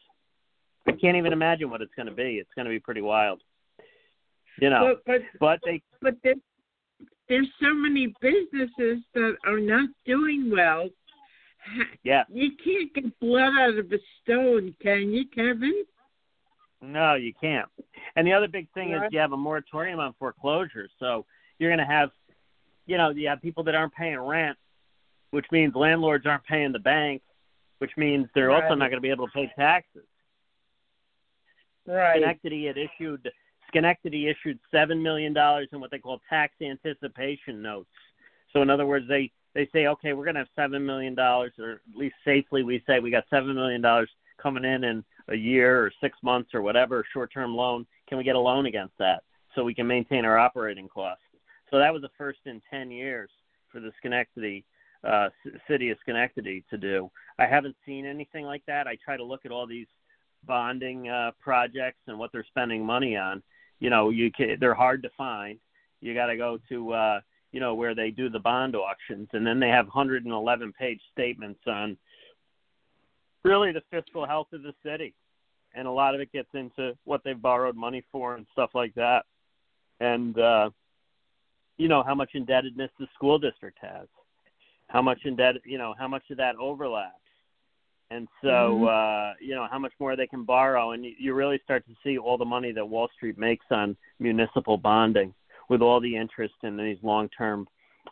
I 0.86 0.92
can't 0.92 1.16
even 1.16 1.32
imagine 1.32 1.70
what 1.70 1.80
it's 1.80 1.94
going 1.94 2.08
to 2.08 2.14
be. 2.14 2.38
It's 2.40 2.50
going 2.54 2.66
to 2.66 2.70
be 2.70 2.80
pretty 2.80 3.00
wild. 3.00 3.42
You 4.60 4.70
know, 4.70 4.96
but 5.04 5.04
but, 5.06 5.38
but 5.40 5.60
they 5.64 5.82
but 6.00 6.14
there's 6.22 6.36
there's 7.28 7.48
so 7.60 7.72
many 7.72 8.14
businesses 8.20 9.02
that 9.14 9.36
are 9.46 9.60
not 9.60 9.88
doing 10.04 10.50
well. 10.50 10.88
Yeah, 12.02 12.24
you 12.28 12.50
can't 12.62 12.92
get 12.94 13.18
blood 13.20 13.52
out 13.58 13.78
of 13.78 13.90
a 13.90 13.98
stone, 14.22 14.74
can 14.82 15.12
you, 15.12 15.24
Kevin? 15.34 15.84
No, 16.82 17.14
you 17.14 17.32
can't. 17.40 17.68
And 18.16 18.26
the 18.26 18.32
other 18.32 18.48
big 18.48 18.68
thing 18.74 18.92
right. 18.92 19.06
is 19.06 19.12
you 19.12 19.18
have 19.18 19.32
a 19.32 19.36
moratorium 19.36 19.98
on 19.98 20.14
foreclosures. 20.18 20.90
So 20.98 21.24
you're 21.58 21.70
going 21.70 21.86
to 21.86 21.92
have, 21.92 22.10
you 22.86 22.96
know, 22.96 23.10
you 23.10 23.28
have 23.28 23.40
people 23.40 23.64
that 23.64 23.74
aren't 23.74 23.94
paying 23.94 24.18
rent, 24.18 24.56
which 25.30 25.46
means 25.50 25.74
landlords 25.74 26.26
aren't 26.26 26.44
paying 26.44 26.72
the 26.72 26.78
bank, 26.78 27.22
which 27.78 27.92
means 27.96 28.26
they're 28.34 28.48
right. 28.48 28.62
also 28.62 28.74
not 28.74 28.88
going 28.90 28.98
to 28.98 29.00
be 29.00 29.10
able 29.10 29.26
to 29.26 29.32
pay 29.32 29.50
taxes. 29.56 30.04
Right. 31.86 32.18
Schenectady 32.18 32.66
had 32.66 32.76
issued 32.78 33.28
Schenectady 33.68 34.28
issued 34.28 34.58
seven 34.70 35.02
million 35.02 35.32
dollars 35.32 35.68
in 35.72 35.80
what 35.80 35.90
they 35.90 35.98
call 35.98 36.20
tax 36.30 36.54
anticipation 36.62 37.60
notes. 37.60 37.90
So 38.52 38.62
in 38.62 38.70
other 38.70 38.86
words, 38.86 39.06
they 39.08 39.30
they 39.54 39.68
say, 39.72 39.86
okay, 39.86 40.12
we're 40.12 40.24
going 40.24 40.34
to 40.34 40.40
have 40.40 40.48
seven 40.56 40.84
million 40.84 41.14
dollars, 41.14 41.52
or 41.58 41.72
at 41.72 41.96
least 41.96 42.14
safely 42.24 42.62
we 42.62 42.82
say 42.86 43.00
we 43.00 43.10
got 43.10 43.24
seven 43.30 43.54
million 43.54 43.80
dollars 43.80 44.10
coming 44.40 44.64
in 44.64 44.84
in 44.84 45.04
a 45.28 45.34
year 45.34 45.84
or 45.84 45.92
six 46.00 46.16
months 46.22 46.50
or 46.54 46.62
whatever 46.62 47.04
short-term 47.12 47.54
loan. 47.54 47.86
Can 48.08 48.18
we 48.18 48.24
get 48.24 48.36
a 48.36 48.40
loan 48.40 48.66
against 48.66 48.94
that 48.98 49.22
so 49.54 49.64
we 49.64 49.74
can 49.74 49.86
maintain 49.86 50.24
our 50.24 50.38
operating 50.38 50.88
costs? 50.88 51.23
So 51.70 51.78
that 51.78 51.92
was 51.92 52.02
the 52.02 52.10
first 52.16 52.40
in 52.46 52.60
ten 52.70 52.90
years 52.90 53.30
for 53.70 53.80
the 53.80 53.90
Schenectady 53.98 54.64
uh, 55.06 55.28
city 55.68 55.90
of 55.90 55.98
Schenectady 56.02 56.64
to 56.70 56.78
do. 56.78 57.10
I 57.38 57.46
haven't 57.46 57.76
seen 57.84 58.06
anything 58.06 58.44
like 58.44 58.62
that. 58.66 58.86
I 58.86 58.96
try 59.04 59.16
to 59.16 59.24
look 59.24 59.44
at 59.44 59.52
all 59.52 59.66
these 59.66 59.86
bonding 60.46 61.08
uh, 61.08 61.32
projects 61.40 62.00
and 62.06 62.18
what 62.18 62.32
they're 62.32 62.46
spending 62.48 62.84
money 62.84 63.16
on. 63.16 63.42
You 63.80 63.90
know, 63.90 64.10
you 64.10 64.30
can, 64.30 64.56
they're 64.60 64.74
hard 64.74 65.02
to 65.02 65.10
find. 65.16 65.58
You 66.00 66.14
got 66.14 66.26
to 66.26 66.36
go 66.36 66.58
to 66.68 66.92
uh, 66.92 67.20
you 67.52 67.60
know 67.60 67.74
where 67.74 67.94
they 67.94 68.10
do 68.10 68.28
the 68.28 68.38
bond 68.38 68.76
auctions, 68.76 69.28
and 69.32 69.46
then 69.46 69.60
they 69.60 69.68
have 69.68 69.86
111 69.86 70.72
page 70.72 71.00
statements 71.12 71.60
on 71.66 71.96
really 73.42 73.72
the 73.72 73.82
fiscal 73.90 74.26
health 74.26 74.48
of 74.52 74.62
the 74.62 74.74
city, 74.84 75.14
and 75.74 75.86
a 75.86 75.90
lot 75.90 76.14
of 76.14 76.20
it 76.20 76.32
gets 76.32 76.48
into 76.54 76.96
what 77.04 77.22
they've 77.24 77.40
borrowed 77.40 77.76
money 77.76 78.02
for 78.10 78.34
and 78.34 78.46
stuff 78.52 78.70
like 78.74 78.94
that, 78.94 79.24
and 80.00 80.38
uh, 80.38 80.70
you 81.76 81.88
know 81.88 82.02
how 82.02 82.14
much 82.14 82.30
indebtedness 82.34 82.90
the 82.98 83.06
school 83.14 83.38
district 83.38 83.78
has, 83.80 84.06
how 84.88 85.02
much 85.02 85.20
indebted, 85.24 85.62
you 85.64 85.78
know 85.78 85.94
how 85.98 86.08
much 86.08 86.22
of 86.30 86.36
that 86.36 86.56
overlaps 86.56 87.14
and 88.10 88.28
so 88.42 88.80
Mhm. 88.80 88.88
uh, 88.88 89.34
you 89.40 89.54
know 89.54 89.66
how 89.66 89.78
much 89.78 89.92
more 89.98 90.16
they 90.16 90.26
can 90.26 90.44
borrow, 90.44 90.92
and 90.92 91.04
you, 91.04 91.14
you 91.18 91.34
really 91.34 91.58
start 91.64 91.84
to 91.86 91.94
see 92.02 92.18
all 92.18 92.36
the 92.38 92.44
money 92.44 92.72
that 92.72 92.86
Wall 92.86 93.08
Street 93.08 93.38
makes 93.38 93.66
on 93.70 93.96
municipal 94.18 94.76
bonding, 94.76 95.34
with 95.68 95.82
all 95.82 96.00
the 96.00 96.14
interest 96.14 96.54
in 96.62 96.76
these 96.76 96.98
long-term 97.02 97.66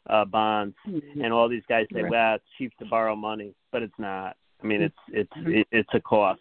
uh, 0.09 0.25
bonds, 0.25 0.75
and 1.23 1.33
all 1.33 1.49
these 1.49 1.63
guys 1.69 1.87
say, 1.93 2.03
Right. 2.03 2.11
"Well, 2.11 2.35
it's 2.37 2.45
cheap 2.59 2.77
to 2.79 2.87
borrow 2.87 3.15
money," 3.15 3.55
but 3.71 3.83
it's 3.83 3.99
not. 3.99 4.37
I 4.63 4.67
mean, 4.67 4.83
it's 4.83 4.99
it's 5.09 5.33
Mhm. 5.35 5.61
it, 5.61 5.69
it's 5.71 5.95
a 5.95 6.01
cost, 6.01 6.41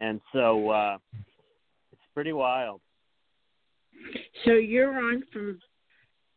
and 0.00 0.20
so 0.32 0.68
uh, 0.70 0.98
it's 1.92 2.06
pretty 2.14 2.32
wild. 2.32 2.80
So 4.44 4.52
you're 4.52 4.98
on 4.98 5.22
from 5.32 5.60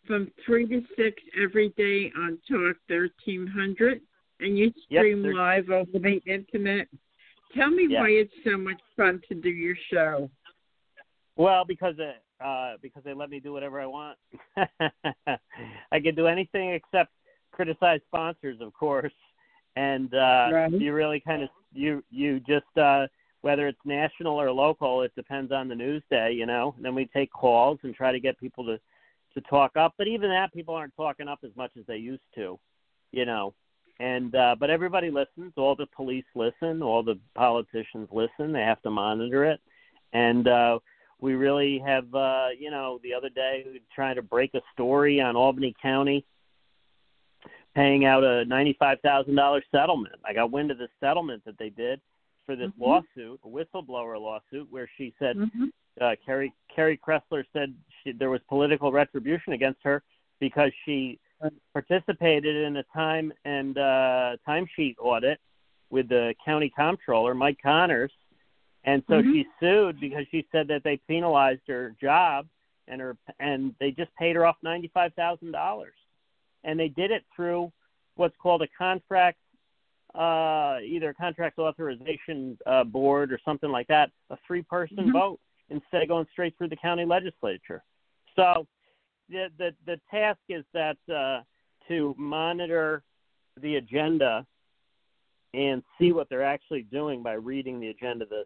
from 0.10 0.28
three 0.43 0.65
to 0.65 0.82
six 0.98 1.22
every 1.39 1.69
day 1.78 2.12
on 2.17 2.39
Talk 2.50 2.76
thirteen 2.88 3.45
hundred, 3.45 4.02
and 4.39 4.58
you 4.58 4.74
stream 4.86 5.22
there- 5.22 5.36
live 5.36 5.69
over 5.69 6.00
the 6.00 6.19
internet. 6.26 6.88
Tell 7.54 7.69
me 7.69 7.86
Yeah. 7.88 8.02
why 8.02 8.10
it's 8.10 8.34
so 8.43 8.58
much 8.58 8.82
fun 8.98 9.22
to 9.28 9.36
do 9.36 9.50
your 9.50 9.76
show. 9.91 10.30
Well, 11.36 11.63
because 11.63 11.95
it, 12.00 12.22
uh, 12.41 12.78
because 12.82 13.04
they 13.04 13.13
let 13.13 13.30
me 13.30 13.39
do 13.39 13.54
whatever 13.54 13.80
I 13.80 13.86
want. 13.86 14.17
I 14.58 16.00
can 16.00 16.15
do 16.15 16.26
anything 16.26 16.72
except 16.72 17.12
criticize 17.52 18.02
sponsors, 18.08 18.60
of 18.62 18.74
course. 18.74 19.13
And 19.76 20.12
uh, 20.15 20.50
Right. 20.52 20.72
you 20.72 20.91
really 20.93 21.19
kind 21.19 21.43
of 21.43 21.50
you 21.72 22.04
you 22.10 22.39
just 22.41 22.76
uh, 22.78 23.08
whether 23.41 23.67
it's 23.67 23.86
national 23.86 24.41
or 24.41 24.52
local, 24.52 25.04
it 25.04 25.13
depends 25.15 25.52
on 25.52 25.67
the 25.67 25.76
news 25.76 26.02
day, 26.10 26.32
you 26.32 26.48
know. 26.48 26.74
And 26.76 26.84
then 26.84 26.95
we 26.95 27.06
take 27.06 27.32
calls 27.32 27.78
and 27.84 27.93
try 27.93 28.12
to 28.12 28.19
get 28.19 28.39
people 28.39 28.65
to 28.65 28.80
to 29.33 29.41
talk 29.41 29.75
up. 29.77 29.93
But 29.97 30.07
even 30.07 30.29
that, 30.29 30.53
people 30.53 30.75
aren't 30.75 30.95
talking 30.95 31.27
up 31.27 31.39
as 31.43 31.51
much 31.55 31.71
as 31.77 31.85
they 31.87 31.97
used 31.97 32.23
to, 32.35 32.59
you 33.11 33.25
know. 33.25 33.53
And 33.99 34.33
uh, 34.33 34.55
but 34.59 34.69
everybody 34.69 35.11
listens. 35.11 35.53
All 35.57 35.75
the 35.75 35.87
police 35.87 36.25
listen. 36.35 36.81
All 36.81 37.03
the 37.03 37.19
politicians 37.35 38.07
listen. 38.11 38.53
They 38.53 38.61
have 38.61 38.81
to 38.83 38.89
monitor 38.89 39.43
it. 39.45 39.59
And 40.13 40.47
uh, 40.47 40.79
we 41.19 41.33
really 41.35 41.79
have, 41.85 42.13
uh, 42.15 42.47
you 42.57 42.71
know, 42.71 42.99
the 43.03 43.13
other 43.13 43.29
day 43.29 43.65
we 43.65 43.81
trying 43.93 44.15
to 44.15 44.21
break 44.21 44.53
a 44.53 44.61
story 44.73 45.19
on 45.19 45.35
Albany 45.35 45.75
County 45.81 46.25
paying 47.75 48.05
out 48.05 48.23
a 48.23 48.45
ninety-five 48.45 48.99
thousand 49.01 49.35
dollar 49.35 49.61
settlement. 49.71 50.15
I 50.25 50.33
got 50.33 50.49
wind 50.51 50.71
of 50.71 50.77
this 50.77 50.89
settlement 50.99 51.43
that 51.45 51.57
they 51.59 51.69
did 51.69 51.99
for 52.45 52.55
this 52.55 52.71
Mhm. 52.71 52.79
lawsuit, 52.79 53.39
a 53.43 53.47
whistleblower 53.47 54.19
lawsuit, 54.19 54.71
where 54.71 54.89
she 54.97 55.13
said 55.19 55.37
Mm-hmm. 55.37 55.65
uh, 56.01 56.15
Carrie 56.25 56.53
Carrie 56.73 56.97
Kressler 56.97 57.43
said 57.53 57.75
she, 58.03 58.12
there 58.12 58.29
was 58.29 58.41
political 58.47 58.91
retribution 58.91 59.53
against 59.53 59.79
her 59.83 60.03
because 60.39 60.71
she 60.85 61.19
participated 61.73 62.55
in 62.55 62.77
a 62.77 62.83
time 62.93 63.31
and 63.45 63.77
uh, 63.77 64.35
timesheet 64.47 64.95
audit 64.99 65.39
with 65.89 66.09
the 66.09 66.33
county 66.43 66.71
comptroller 66.75 67.33
Mike 67.33 67.57
Conners, 67.63 68.12
and 68.83 69.03
so 69.09 69.21
Mhm. 69.21 69.31
she 69.31 69.47
sued 69.59 69.99
because 69.99 70.25
she 70.31 70.47
said 70.51 70.67
that 70.67 70.83
they 70.83 70.97
penalized 71.07 71.62
her 71.67 71.95
job 72.01 72.47
and 72.88 73.01
her 73.01 73.17
and 73.39 73.75
they 73.79 73.91
just 73.91 74.13
paid 74.15 74.35
her 74.35 74.45
off 74.45 74.57
ninety 74.63 74.89
five 74.89 75.13
thousand 75.15 75.51
dollars, 75.51 75.95
and 76.63 76.79
they 76.79 76.89
did 76.89 77.12
it 77.12 77.25
through 77.35 77.71
what's 78.15 78.35
called 78.38 78.62
a 78.62 78.67
contract 78.67 79.38
uh, 80.15 80.79
either 80.83 81.09
a 81.09 81.13
contract 81.13 81.59
authorization 81.59 82.57
uh, 82.65 82.83
board 82.83 83.31
or 83.31 83.39
something 83.45 83.69
like 83.69 83.88
that, 83.88 84.12
a 84.31 84.38
three 84.47 84.63
person 84.63 85.09
Mhm. 85.09 85.12
vote 85.12 85.39
instead 85.69 86.01
of 86.01 86.07
going 86.07 86.27
straight 86.31 86.57
through 86.57 86.69
the 86.69 86.75
county 86.75 87.05
legislature. 87.05 87.83
So 88.39 88.67
the 89.30 89.47
the, 89.58 89.73
the 89.86 89.99
task 90.10 90.39
is 90.49 90.63
that 90.73 90.97
uh, 91.13 91.41
to 91.88 92.15
monitor 92.17 93.04
the 93.62 93.75
agenda 93.75 94.45
and 95.54 95.84
see 95.99 96.12
what 96.12 96.30
they're 96.30 96.43
actually 96.43 96.84
doing 96.84 97.23
by 97.23 97.34
reading 97.34 97.80
the 97.80 97.89
agenda 97.89 98.23
of 98.23 98.30
the 98.30 98.43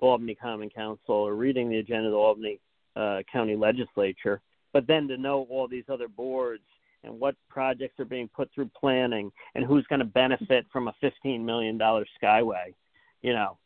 Albany 0.00 0.34
Common 0.34 0.70
Council 0.70 1.14
or 1.14 1.34
reading 1.34 1.68
the 1.68 1.78
agenda 1.78 2.06
of 2.06 2.12
the 2.12 2.18
Albany 2.18 2.60
uh, 2.96 3.20
County 3.30 3.56
Legislature, 3.56 4.40
but 4.72 4.86
then 4.86 5.08
to 5.08 5.16
know 5.16 5.46
all 5.50 5.66
these 5.66 5.84
other 5.88 6.08
boards 6.08 6.62
and 7.02 7.18
what 7.18 7.34
projects 7.50 7.98
are 7.98 8.04
being 8.04 8.28
put 8.28 8.48
through 8.54 8.70
planning 8.78 9.30
and 9.54 9.64
who's 9.64 9.84
going 9.88 9.98
to 9.98 10.04
benefit 10.04 10.64
from 10.72 10.88
a 10.88 10.94
$15 11.02 11.44
million 11.44 11.78
skyway, 11.78 12.72
you 13.22 13.32
know, 13.32 13.58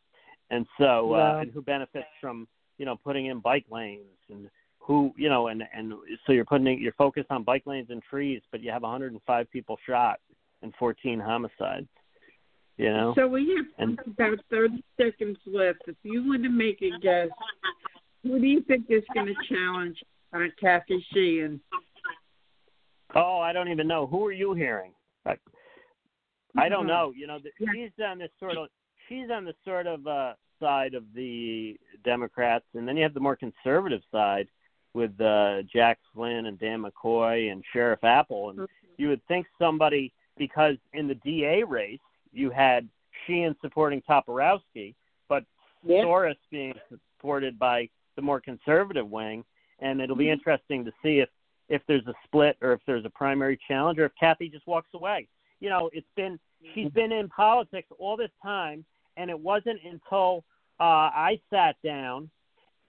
and 0.49 0.65
so 0.77 1.13
uh, 1.13 1.17
Wow. 1.17 1.39
and 1.39 1.51
who 1.51 1.61
benefits 1.61 2.07
from 2.19 2.47
you 2.77 2.85
know 2.85 2.95
putting 3.03 3.27
in 3.27 3.39
bike 3.39 3.65
lanes 3.69 4.17
and 4.29 4.49
who 4.89 5.13
you 5.15 5.29
know 5.29 5.47
and 5.49 5.61
and 5.71 5.93
so 6.25 6.33
you're 6.33 6.43
putting 6.43 6.81
you're 6.81 6.91
focused 6.93 7.27
on 7.29 7.43
bike 7.43 7.63
lanes 7.67 7.91
and 7.91 8.01
trees, 8.01 8.41
but 8.51 8.59
you 8.61 8.71
have 8.71 8.81
105 8.81 9.51
people 9.51 9.77
shot 9.87 10.19
and 10.63 10.73
14 10.79 11.19
homicides, 11.19 11.87
you 12.77 12.91
know. 12.91 13.13
So 13.15 13.27
we 13.27 13.55
have 13.55 13.65
And- 13.77 13.99
about 14.07 14.39
thirty 14.49 14.83
seconds 14.99 15.37
left. 15.45 15.83
If 15.87 15.95
you 16.01 16.27
want 16.27 16.41
to 16.43 16.49
make 16.49 16.81
a 16.81 16.89
guess, 16.99 17.29
who 18.23 18.39
do 18.39 18.47
you 18.47 18.61
think 18.63 18.87
is 18.89 19.03
going 19.13 19.27
to 19.27 19.35
challenge 19.47 19.97
uh, 20.33 20.39
Kathy 20.59 21.05
Sheehan? 21.13 21.61
Oh, 23.15 23.37
I 23.39 23.53
don't 23.53 23.69
even 23.69 23.87
know. 23.87 24.07
Who 24.07 24.25
are 24.25 24.31
you 24.31 24.53
hearing? 24.53 24.91
I, 25.25 25.35
I 26.57 26.67
don't 26.67 26.85
Mhm. 26.85 26.87
know. 26.87 27.13
You 27.15 27.27
know, 27.27 27.37
th- 27.39 27.53
Yeah. 27.59 27.67
she's 27.73 27.91
on 28.03 28.17
this 28.17 28.31
sort 28.39 28.57
of 28.57 28.69
she's 29.07 29.29
on 29.29 29.45
the 29.45 29.53
sort 29.63 29.85
of 29.85 30.05
uh, 30.07 30.33
side 30.59 30.95
of 30.95 31.03
the 31.13 31.79
Democrats, 32.03 32.65
and 32.73 32.87
then 32.87 32.97
you 32.97 33.03
have 33.03 33.13
the 33.13 33.19
more 33.19 33.35
conservative 33.35 34.01
side 34.11 34.47
with 34.99 35.19
uh, 35.21 35.61
Jack 35.73 35.97
Flynn 36.13 36.47
and 36.47 36.59
Dan 36.59 36.83
McCoy 36.83 37.53
and 37.53 37.63
Sheriff 37.71 38.03
Apple, 38.03 38.49
and 38.49 38.67
you 38.97 39.07
would 39.07 39.25
think 39.27 39.47
somebody 39.57 40.11
because 40.37 40.75
in 40.93 41.07
the 41.07 41.15
DA 41.15 41.63
race 41.63 41.99
you 42.33 42.49
had 42.49 42.87
Sheehan 43.25 43.55
supporting 43.61 44.01
Toporowski, 44.01 44.93
but 45.29 45.45
Yeah. 45.81 46.03
Soares 46.03 46.35
being 46.51 46.73
supported 46.89 47.57
by 47.57 47.87
the 48.17 48.21
more 48.21 48.41
conservative 48.41 49.09
wing, 49.09 49.45
and 49.79 50.01
it'll 50.01 50.17
be 50.17 50.25
Mhm. 50.25 50.33
interesting 50.33 50.83
to 50.83 50.93
see 51.01 51.19
if 51.19 51.29
if 51.69 51.85
there's 51.85 52.07
a 52.07 52.15
split 52.25 52.57
or 52.61 52.73
if 52.73 52.83
there's 52.85 53.05
a 53.05 53.09
primary 53.11 53.55
challenge 53.67 53.99
or 53.99 54.05
if 54.05 54.15
Kathy 54.15 54.49
just 54.49 54.65
walks 54.65 54.91
away. 54.95 55.27
You 55.59 55.69
know, 55.69 55.89
it's 55.93 56.11
been 56.15 56.39
she's 56.73 56.91
been 56.91 57.11
in 57.13 57.29
politics 57.29 57.89
all 57.99 58.17
this 58.17 58.31
time, 58.41 58.83
and 59.15 59.29
it 59.29 59.39
wasn't 59.39 59.81
until 59.83 60.43
uh, 60.79 61.09
I 61.13 61.39
sat 61.49 61.75
down 61.83 62.29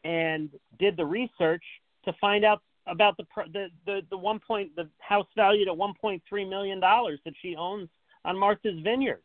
and 0.05 0.51
did 0.79 0.97
the 0.97 1.05
research 1.05 1.65
to 2.05 2.13
find 2.21 2.45
out 2.45 2.63
about 2.87 3.17
the 3.17 3.25
pr- 3.25 3.51
the 3.53 3.69
the, 3.87 4.01
the 4.11 4.17
one 4.17 4.41
point 4.41 4.75
the 4.77 4.89
house 4.99 5.27
valued 5.37 5.69
at 5.69 5.75
1.3 5.75 6.49
million 6.49 6.81
dollars 6.81 7.21
that 7.25 7.35
she 7.41 7.57
owns 7.57 7.89
on 8.25 8.39
Martha's 8.39 8.79
Vineyard. 8.83 9.23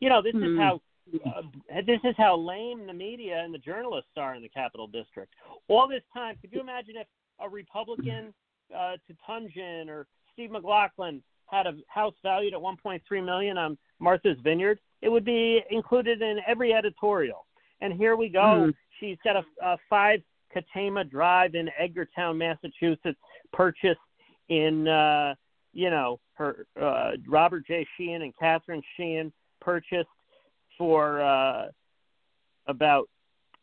You 0.00 0.08
know, 0.08 0.22
this 0.22 0.34
is 0.34 0.42
Hmm. 0.42 0.58
how 0.58 0.80
uh, 1.26 1.42
this 1.84 2.00
is 2.04 2.14
how 2.16 2.36
lame 2.36 2.86
the 2.86 2.92
media 2.92 3.42
and 3.42 3.52
the 3.52 3.58
journalists 3.58 4.12
are 4.16 4.34
in 4.34 4.42
the 4.42 4.48
Capital 4.48 4.86
District. 4.86 5.32
All 5.68 5.88
this 5.88 6.02
time, 6.12 6.36
could 6.40 6.52
you 6.52 6.60
imagine 6.60 6.96
if 6.96 7.06
a 7.40 7.48
Republican 7.48 8.32
uh, 8.74 8.92
to 9.06 9.16
Tungin 9.28 9.88
or 9.88 10.06
Steve 10.32 10.50
McLaughlin 10.52 11.22
had 11.46 11.66
a 11.66 11.74
house 11.88 12.14
valued 12.22 12.54
at 12.54 12.60
1.3 12.60 13.24
million 13.24 13.58
on 13.58 13.76
Martha's 13.98 14.38
Vineyard? 14.44 14.78
It 15.02 15.08
would 15.08 15.24
be 15.24 15.60
included 15.70 16.22
in 16.22 16.38
every 16.46 16.72
editorial. 16.72 17.46
And 17.80 17.92
here 17.92 18.14
we 18.14 18.28
go. 18.28 18.38
Mm. 18.68 18.74
She's 19.00 19.18
got 19.24 19.36
a, 19.36 19.44
a 19.60 19.76
five 19.90 20.22
Katama 20.54 21.08
Drive 21.08 21.54
in 21.54 21.68
Edgartown, 21.80 22.36
Massachusetts, 22.36 23.18
purchased 23.52 24.00
in 24.48 24.88
uh, 24.88 25.34
you 25.72 25.90
know 25.90 26.20
her 26.34 26.66
uh, 26.80 27.12
Robert 27.26 27.66
J. 27.66 27.86
Sheehan 27.96 28.22
and 28.22 28.32
Catherine 28.38 28.82
Sheehan 28.96 29.32
purchased 29.60 30.08
for 30.76 31.20
uh, 31.22 31.66
about 32.66 33.08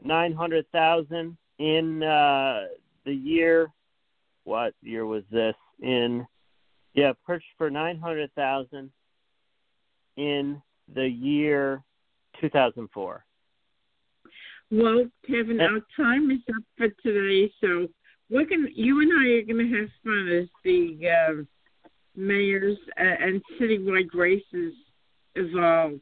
nine 0.04 0.34
hundred 0.34 0.66
thousand 0.72 1.38
in 1.60 2.04
uh, 2.04 2.66
the 3.06 3.14
year. 3.14 3.68
What 4.46 4.74
year 4.82 5.06
was 5.06 5.24
this? 5.32 5.56
In 5.82 6.26
yeah, 6.94 7.14
purchased 7.26 7.52
for 7.58 7.70
nine 7.70 8.00
hundred 8.00 8.34
thousand 8.34 8.92
in 10.18 10.62
the 10.94 11.08
year 11.08 11.84
two 12.42 12.50
thousand 12.50 12.90
four. 12.94 13.26
Well, 14.72 15.06
Kevin, 15.26 15.60
our 15.62 15.80
time 15.98 16.30
is 16.30 16.42
up 16.56 16.64
for 16.78 16.88
today, 17.02 17.52
so 17.60 17.88
we're 18.30 18.46
gonna, 18.46 18.68
you 18.74 19.02
and 19.02 19.12
I 19.20 19.34
are 19.34 19.42
going 19.42 19.72
to 19.72 19.80
have 19.80 19.90
fun 20.04 20.28
as 20.28 20.48
the 20.64 21.10
uh, 21.10 21.44
mayors 22.16 22.78
uh, 23.00 23.04
and 23.04 23.42
citywide 23.60 24.14
races 24.14 24.74
evolve. 25.36 26.00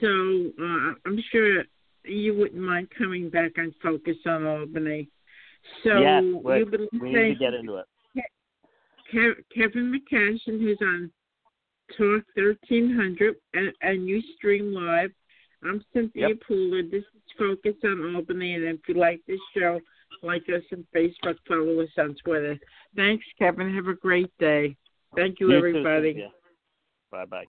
So 0.00 0.08
uh, 0.08 0.94
I'm 1.06 1.22
sure 1.30 1.62
you 2.04 2.34
wouldn't 2.34 2.60
mind 2.60 2.88
coming 2.96 3.30
back 3.30 3.52
and 3.56 3.72
focus 3.80 4.16
on 4.26 4.46
Albany. 4.46 5.08
So 5.84 6.00
yes, 6.00 6.22
we, 6.42 6.58
you've 6.58 6.70
been 6.70 6.88
we 7.00 7.12
need 7.12 7.34
to 7.34 7.34
get 7.36 7.54
into 7.54 7.76
it. 7.76 7.86
Kev- 9.14 9.44
Kevin 9.54 9.92
McCashion, 9.92 10.60
who's 10.60 10.78
on 10.80 11.10
Talk 11.96 12.24
1300, 12.34 13.36
and, 13.54 13.72
and 13.82 14.08
you 14.08 14.22
stream 14.36 14.72
live. 14.72 15.10
I'm 15.64 15.84
Cynthia 15.92 16.28
Yep. 16.28 16.38
Pooler. 16.48 16.90
This 16.90 17.02
is 17.02 17.32
Focus 17.38 17.74
on 17.84 18.14
Albany, 18.14 18.54
and 18.54 18.64
if 18.64 18.80
you 18.88 18.94
like 18.94 19.20
this 19.26 19.40
show, 19.56 19.80
like 20.22 20.42
us 20.48 20.62
on 20.72 20.86
Facebook, 20.94 21.36
follow 21.46 21.80
us 21.80 21.88
on 21.98 22.16
Twitter. 22.24 22.58
Thanks, 22.96 23.24
Kevin. 23.38 23.74
Have 23.74 23.86
a 23.86 23.94
great 23.94 24.30
day. 24.38 24.76
Thank 25.16 25.40
you, 25.40 25.52
everybody. 25.52 26.26
Bye 27.10 27.24
bye. 27.26 27.40